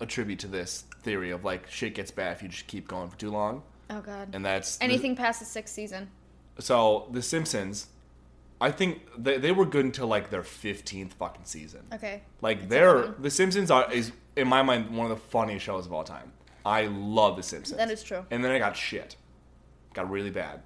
[0.00, 3.18] attribute to this theory of like shit gets bad if you just keep going for
[3.18, 4.28] too long, oh god.
[4.32, 6.08] and that's the- Anything past the sixth season.
[6.58, 7.86] So The Simpsons.
[8.60, 11.82] I think they, they were good until like their fifteenth fucking season.
[11.92, 12.22] Okay.
[12.40, 13.14] Like It's they're.
[13.18, 16.32] The Simpsons are is in my mind one of the funniest shows of all time.
[16.66, 17.78] I love The Simpsons.
[17.78, 18.24] That is true.
[18.30, 19.14] And then it got shit.
[19.94, 20.60] Got really bad.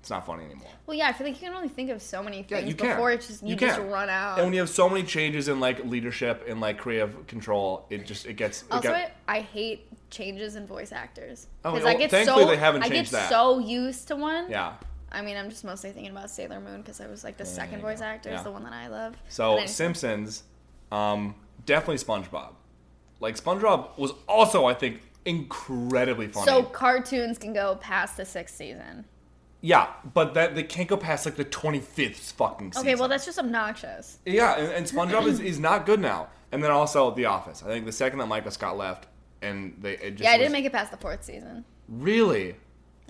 [0.00, 0.68] It's not funny anymore.
[0.86, 2.74] Well, yeah, I feel like you can only think of so many Yeah, things you
[2.74, 4.38] before it just you, You just run out.
[4.38, 8.04] And when you have so many changes in like leadership and like creative control, it
[8.06, 8.62] just it gets.
[8.62, 12.10] It also, got- I, I hate changes in voice actors Oh, because well, I get
[12.10, 13.28] so I get that.
[13.30, 14.50] so used to one.
[14.50, 14.74] yeah.
[15.12, 17.80] I mean, I'm just mostly thinking about Sailor Moon because I was like the second
[17.82, 18.06] voice go.
[18.06, 19.14] actor is the one that I love.
[19.28, 20.42] So I- Simpsons,
[20.90, 21.34] um,
[21.66, 22.54] definitely SpongeBob.
[23.20, 26.46] Like SpongeBob was also, I think, incredibly funny.
[26.46, 29.04] So cartoons can go past the sixth season.
[29.60, 32.88] yeah, but that they can't go past like the twenty fifth fucking season.
[32.88, 34.18] Okay, well that's just obnoxious.
[34.26, 36.28] Yeah, and, and SpongeBob is, is not good now.
[36.50, 37.62] And then also The Office.
[37.62, 39.06] I think the second that Michael Scott left,
[39.40, 41.64] and they it just Yeah, I didn't make it past the fourth season.
[41.88, 42.56] really.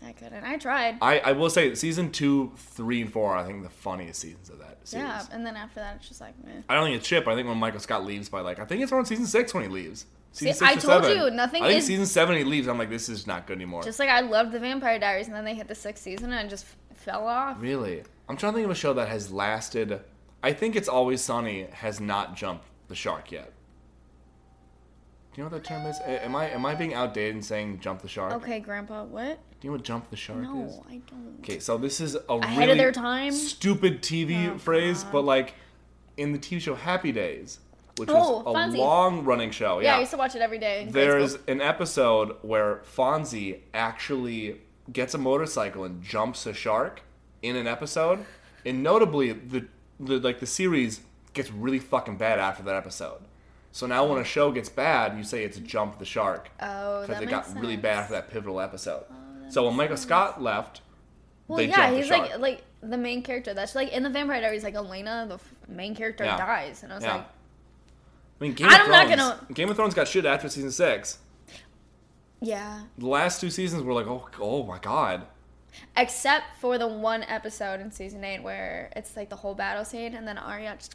[0.05, 0.45] I couldn't.
[0.45, 0.99] I tried.
[1.01, 3.33] I, I will say season two, three, and four.
[3.33, 5.05] are, I think the funniest seasons of that series.
[5.05, 6.51] yeah, and then after that, it's just like, meh.
[6.69, 8.83] I don't think it's but I think when Michael Scott leaves by like I think
[8.83, 10.07] it's around season six when he leaves.
[10.33, 11.17] Season See, I told seven.
[11.19, 12.67] you, nothing I think is- season seven he leaves.
[12.67, 13.83] I'm like, this is not good anymore.
[13.83, 16.47] Just like I loved the Vampire Diaries, and then they hit the sixth season, and
[16.47, 17.61] I just fell off.
[17.61, 20.01] really, I'm trying to think of a show that has lasted.
[20.43, 23.53] I think it's Always Sunny has not jumped the shark yet.
[25.35, 25.99] Do you know what that term is?
[26.01, 28.33] A- Am I am I being outdated in saying jump the shark?
[28.35, 29.39] Okay, Grandpa, what?
[29.61, 30.45] Do you know what jump the shark is?
[30.45, 31.37] No, I don't.
[31.41, 33.33] Okay, so this is a Ahead of really their time?
[33.33, 35.13] stupid TV Oh, phrase, God.
[35.13, 35.55] but like
[36.19, 37.61] in the TV show Happy Days,
[37.97, 38.79] which Oh, was a Fonzie.
[38.79, 39.79] long running show.
[39.79, 40.83] Yeah, Yeah, I used to watch it every day.
[40.83, 41.45] in grade there's school.
[41.49, 44.61] an episode where Fonzie actually
[44.93, 47.01] gets a motorcycle and jumps a shark
[47.41, 48.25] in an episode,
[48.67, 49.67] and notably the
[49.99, 51.01] the like the series
[51.33, 53.21] gets really fucking bad after that episode.
[53.73, 57.23] So now when a show gets bad, you say it's jump the shark Oh, because
[57.23, 59.05] it got makes really bad after that pivotal episode.
[59.11, 60.83] Oh, so when Michael Scott left,
[61.49, 63.55] Well, they yeah, jumped the he's like like the main character.
[63.55, 66.37] That's like in the Vampire Diaries, like Elena, the f- main character, Yeah.
[66.37, 67.15] dies, and I was Yeah.
[67.15, 69.17] like, I mean, Game I'm of not Thrones.
[69.21, 71.19] gonna- Game of Thrones got shit after season six.
[72.41, 72.83] yeah.
[72.99, 75.27] The last two seasons were like, oh, oh my god.
[75.97, 80.15] Except for the one episode in season eight where it's like the whole battle scene,
[80.15, 80.95] and then Arya just.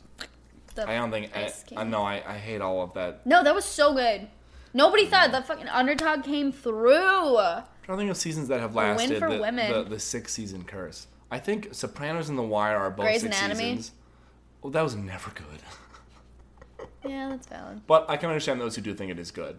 [0.78, 1.36] The I don't think.
[1.36, 2.04] I, I know.
[2.04, 3.26] I, I hate all of that.
[3.26, 4.28] No, that was so good.
[4.74, 7.38] Nobody thought the fucking underdog came through.
[7.38, 9.72] I'm trying to think of seasons that have win lasted for the, women.
[9.72, 11.08] the, the six season curse.
[11.32, 13.78] I think Sopranos and The Wire are both Grey's six Anatomy?
[13.78, 13.92] seasons.
[14.62, 15.46] Well, that was never good.
[17.06, 17.82] Yeah, that's valid.
[17.88, 19.58] But I can understand those who do think it is good.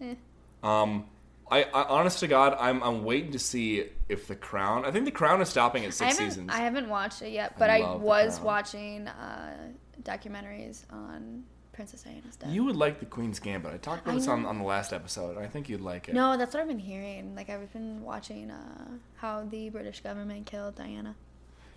[0.00, 0.14] Eh.
[0.62, 1.04] Um,
[1.50, 4.84] I, I honest to God, I'm I'm waiting to see if the Crown.
[4.84, 6.50] I think the Crown is stopping at six haven't, seasons.
[6.52, 9.54] I haven't watched it yet, but I, The was watching uh,
[10.02, 12.50] documentaries on Princess Diana's death.
[12.50, 13.72] You would like the Queen's Gambit.
[13.72, 15.36] I talked about I this on, on the last episode.
[15.36, 16.14] I think you'd like it.
[16.14, 17.34] No, that's what I've been hearing.
[17.36, 21.14] Like I've been watching uh, how the British government killed Diana.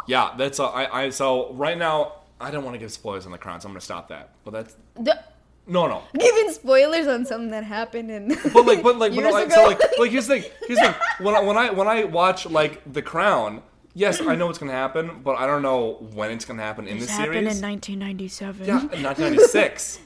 [0.07, 1.09] Yeah, that's uh, I, I.
[1.09, 3.81] So right now, I don't want to give spoilers on the Crown, so I'm gonna
[3.81, 4.29] stop that.
[4.45, 5.21] But that's The,
[5.67, 6.03] no, no.
[6.17, 8.29] giving spoilers on something that happened in.
[8.53, 9.55] But like, but like, but Years like, ago.
[9.55, 10.51] so like, like here's the thing.
[10.65, 11.25] Here's the thing.
[11.25, 13.61] When I, when I when I watch like The Crown,
[13.93, 16.99] yes, I know what's gonna happen, but I don't know when it's gonna happen in
[16.99, 17.37] the series.
[17.37, 18.65] in 1997.
[18.65, 19.99] yeah, 1996.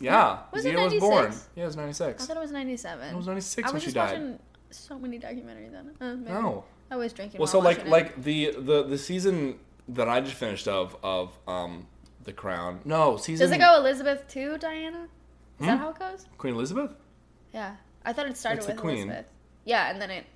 [0.00, 1.32] yeah, Was the it was born.
[1.56, 2.22] Yeah, it was 96.
[2.22, 3.08] I thought it was 97.
[3.08, 4.12] It was 96 I when was she just died.
[4.12, 4.38] watching
[4.70, 5.96] so many documentaries on it.
[6.00, 6.30] Uh, maybe.
[6.32, 6.64] No.
[6.90, 7.38] I was drinking.
[7.38, 7.90] Well, while so like watching it.
[7.90, 11.86] like the the the season that I just finished of of um
[12.24, 12.80] The Crown.
[12.84, 15.08] No, season Does it go Elizabeth to Diana?
[15.60, 15.82] Is that Hmm?
[15.84, 16.26] how it goes?
[16.38, 16.92] Queen Elizabeth.
[17.52, 18.96] Yeah, I thought it started It's the with queen.
[18.98, 19.26] Elizabeth.
[19.64, 20.26] Yeah, and then it.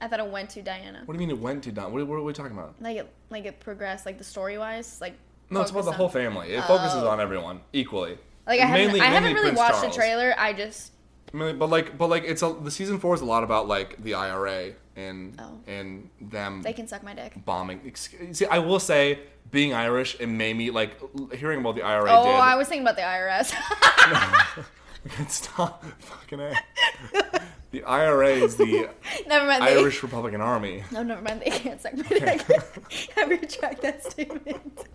[0.00, 1.02] I thought it went to Diana.
[1.04, 1.90] What do you mean it went to Diana?
[1.90, 2.74] What, what are we talking about?
[2.80, 5.14] Like it, like it progressed, like the story wise, like.
[5.50, 6.52] No, it's about the focused whole family.
[6.52, 7.08] It focuses Oh.
[7.08, 8.16] on everyone equally.
[8.46, 9.94] Like I haven't, Mainly- I haven't really Prince watched Charles.
[9.94, 10.34] the trailer.
[10.38, 10.92] I just.
[11.32, 13.68] I mean, but like, but like, it's a the season four is a lot about
[13.68, 15.58] like the IRA and Oh.
[15.66, 17.32] and them They can suck my dick.
[17.44, 17.92] bombing.
[17.94, 19.20] See, I will say,
[19.50, 20.96] being Irish, it made me like
[21.34, 22.08] hearing about the IRA.
[22.10, 22.34] Oh, did.
[22.34, 23.52] I was thinking about the IRS.
[25.28, 26.54] Stop, fucking a.
[27.70, 28.88] The IRA is the
[29.28, 29.62] never mind.
[29.62, 30.82] They, Irish Republican Army.
[30.90, 31.40] No, never mind.
[31.40, 32.44] They can't suck my dick.
[33.16, 34.86] I retract that statement.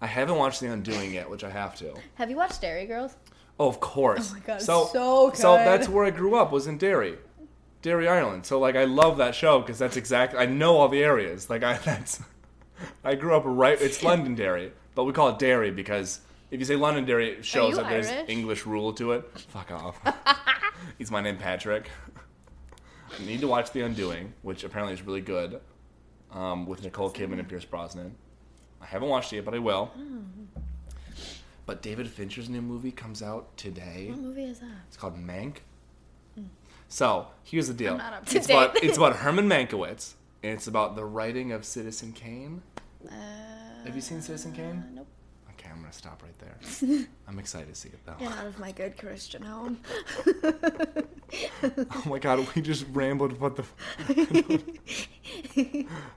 [0.00, 1.94] I haven't watched The Undoing yet, which I have to.
[2.16, 3.16] Have you watched Derry Girls?
[3.58, 4.30] Oh, of course.
[4.30, 6.52] Oh my God, So, so so that's where I grew up.
[6.52, 7.16] Was in Derry,
[7.80, 8.44] Derry, Ireland.
[8.44, 10.38] So like, I love that show because that's exactly.
[10.38, 11.48] I know all the areas.
[11.48, 12.20] Like I, that's.
[13.02, 13.80] I grew up right.
[13.80, 17.76] It's Londonderry, but we call it Derry because if you say Londonderry, it shows you
[17.76, 18.28] that there's Irish?
[18.28, 19.30] English rule to it.
[19.48, 19.98] Fuck off.
[20.98, 21.90] He's my name, Patrick.
[23.18, 25.60] I need to watch The Undoing, which apparently is really good,
[26.32, 28.14] um, with Nicole Kidman and Pierce Brosnan.
[28.80, 29.90] I haven't watched it yet, but I will.
[29.96, 30.60] Oh.
[31.66, 34.08] But David Fincher's new movie comes out today.
[34.10, 34.68] What movie is that?
[34.88, 35.56] It's called Mank.
[36.88, 37.92] So here's the deal.
[37.92, 40.14] I'm not up to it's about it's about Herman Mankiewicz,
[40.44, 42.62] and it's about the writing of Citizen Kane.
[43.04, 43.12] Uh,
[43.84, 44.84] Have you seen Citizen Kane?
[44.94, 45.05] nope.
[45.86, 47.06] Gonna stop right there.
[47.28, 48.14] I'm excited to see it though.
[48.18, 49.78] Get out of my good Christian home.
[51.32, 53.64] Oh my god, we just rambled about the.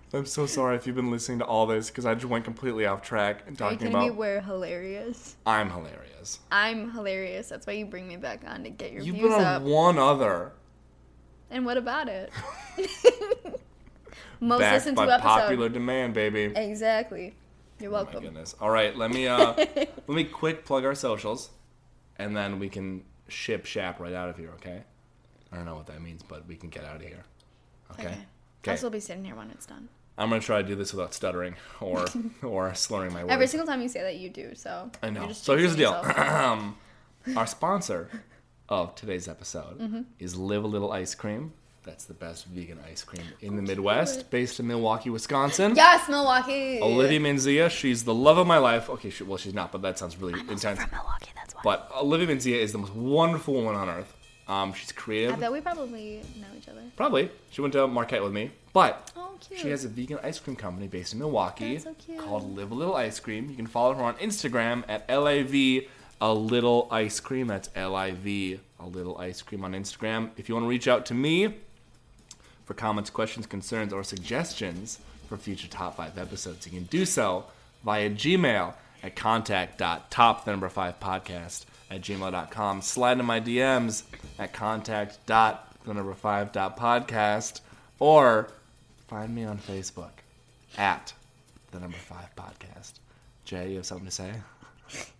[0.13, 2.86] I'm so sorry if you've been listening to all this because I just went completely
[2.86, 4.07] off track and Are you talking kidding me?
[4.09, 4.17] about.
[4.20, 5.36] We're hilarious.
[5.47, 6.39] I'm hilarious.
[6.51, 7.49] I'm hilarious.
[7.49, 9.61] That's why you bring me back on to get your You've views been on up.
[9.63, 10.51] one other
[11.49, 12.32] And what about it?
[14.39, 15.28] Most backed listened to by episode.
[15.28, 16.53] popular demand, baby.
[16.55, 17.34] Exactly.
[17.80, 18.23] You're Oh my welcome.
[18.23, 18.55] goodness.
[18.59, 21.49] All right, let me uh let me quick plug our socials,
[22.17, 24.51] and then we can ship shap right out of here.
[24.55, 24.84] Okay.
[25.51, 27.23] I don't know what that means, but we can get out of here.
[27.93, 28.07] Okay.
[28.07, 28.17] okay.
[28.61, 28.71] Okay.
[28.71, 29.88] I'll still be sitting here when it's done.
[30.17, 32.05] I'm gonna try to do this without stuttering or
[32.43, 33.34] or slurring my words.
[33.34, 34.53] Every single time you say that, you do.
[34.55, 35.32] So I know.
[35.32, 35.93] So here's the deal.
[37.36, 38.09] Our sponsor
[38.67, 40.01] of today's episode Mm-hmm.
[40.19, 41.53] is Live a Little Ice Cream.
[41.84, 45.73] That's the best vegan ice cream in the Midwest, based in Milwaukee, Wisconsin.
[45.75, 46.80] yes, Milwaukee.
[46.82, 48.89] Olivia Menzia, she's the love of my life.
[48.89, 50.80] Okay, she, well, she's not, but that sounds really intense.
[50.82, 51.61] From Milwaukee, that's why.
[51.63, 54.13] But Olivia Menzia is the most wonderful woman on earth.
[54.47, 55.36] Um, she's creative.
[55.36, 56.82] I bet we probably know each other.
[56.97, 57.30] Probably.
[57.51, 58.51] She went to Marquette with me.
[58.73, 59.59] But Oh, cute.
[59.59, 62.17] she has a vegan ice cream company based in Milwaukee That's so cute.
[62.19, 63.49] called Live a Little Ice Cream.
[63.49, 65.84] You can follow her on Instagram at LAV
[66.21, 67.47] a little ice cream.
[67.47, 70.32] That's L I V a little ice cream on Instagram.
[70.36, 71.55] If you want to reach out to me
[72.70, 77.43] for comments, questions, concerns, or suggestions for future top five episodes, you can do so
[77.84, 82.84] via Gmail at contact.top the number five podcast at gmail.com.
[82.84, 84.03] Slide into my DMs
[84.38, 87.61] at contact dot the number five dot podcast
[87.97, 88.51] or
[89.07, 90.11] find me on Facebook
[90.78, 91.11] at
[91.72, 92.99] the number five podcast.
[93.45, 94.32] Jay, you have something to say?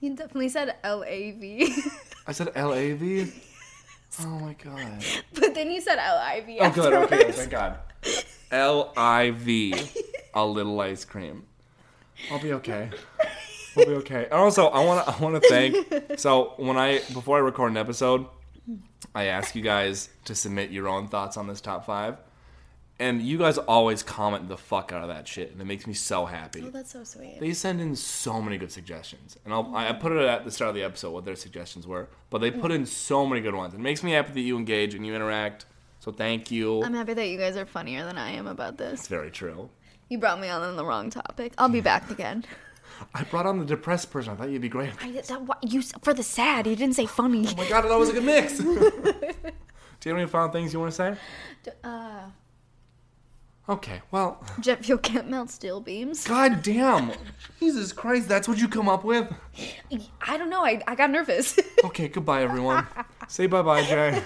[0.02, 1.74] You definitely said L A V,
[2.28, 3.34] I said L A V.
[4.22, 5.04] Oh my god.
[5.34, 6.58] but then you said L I V.
[6.60, 6.94] Oh good.
[6.94, 7.32] Okay.
[7.32, 7.78] Thank God.
[8.52, 9.76] L I V.
[10.34, 11.44] A little ice cream.
[12.32, 12.90] I'll be okay.
[13.76, 14.24] We'll be okay.
[14.26, 15.78] And also, I want to I want to thank.
[16.20, 18.26] So when I before I record an episode,
[19.16, 22.18] I ask you guys to submit your own thoughts on this top five,
[23.00, 25.94] and you guys always comment the fuck out of that shit, and it makes me
[25.94, 26.64] so happy.
[26.66, 27.40] Oh, that's so sweet.
[27.40, 30.70] They send in so many good suggestions, and I'll, I put it at the start
[30.70, 32.10] of the episode what their suggestions were.
[32.30, 33.74] But they put in so many good ones.
[33.74, 35.66] It makes me happy that you engage and you interact.
[36.00, 36.84] So thank you.
[36.84, 39.02] I'm happy that you guys are funnier than I am about this.
[39.02, 39.70] it's very true.
[40.10, 41.54] You brought me on the wrong topic.
[41.58, 42.46] I'll be back again.
[43.14, 44.34] I brought on the depressed person.
[44.34, 44.92] I thought you'd be great.
[45.02, 46.68] I, that, what, you for the sad.
[46.68, 47.46] You didn't say funny.
[47.48, 48.58] Oh my god, that was a good mix.
[50.00, 51.16] Do you have any final things you want to say?
[51.84, 52.22] Uh,
[53.70, 56.26] Okay, well, jet fuel can't melt steel beams.
[56.26, 57.12] god damn.
[57.60, 59.32] Jesus Christ, that's what you come up with?
[60.28, 60.66] I don't know.
[60.66, 61.58] I, I got nervous.
[61.84, 62.86] Okay, goodbye, everyone.
[63.30, 64.22] Say bye bye, Jay.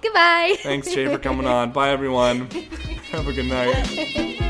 [0.00, 0.54] Goodbye.
[0.60, 1.72] Thanks, Jay, for coming on.
[1.72, 2.46] Bye, everyone.
[3.10, 4.48] Have a good night.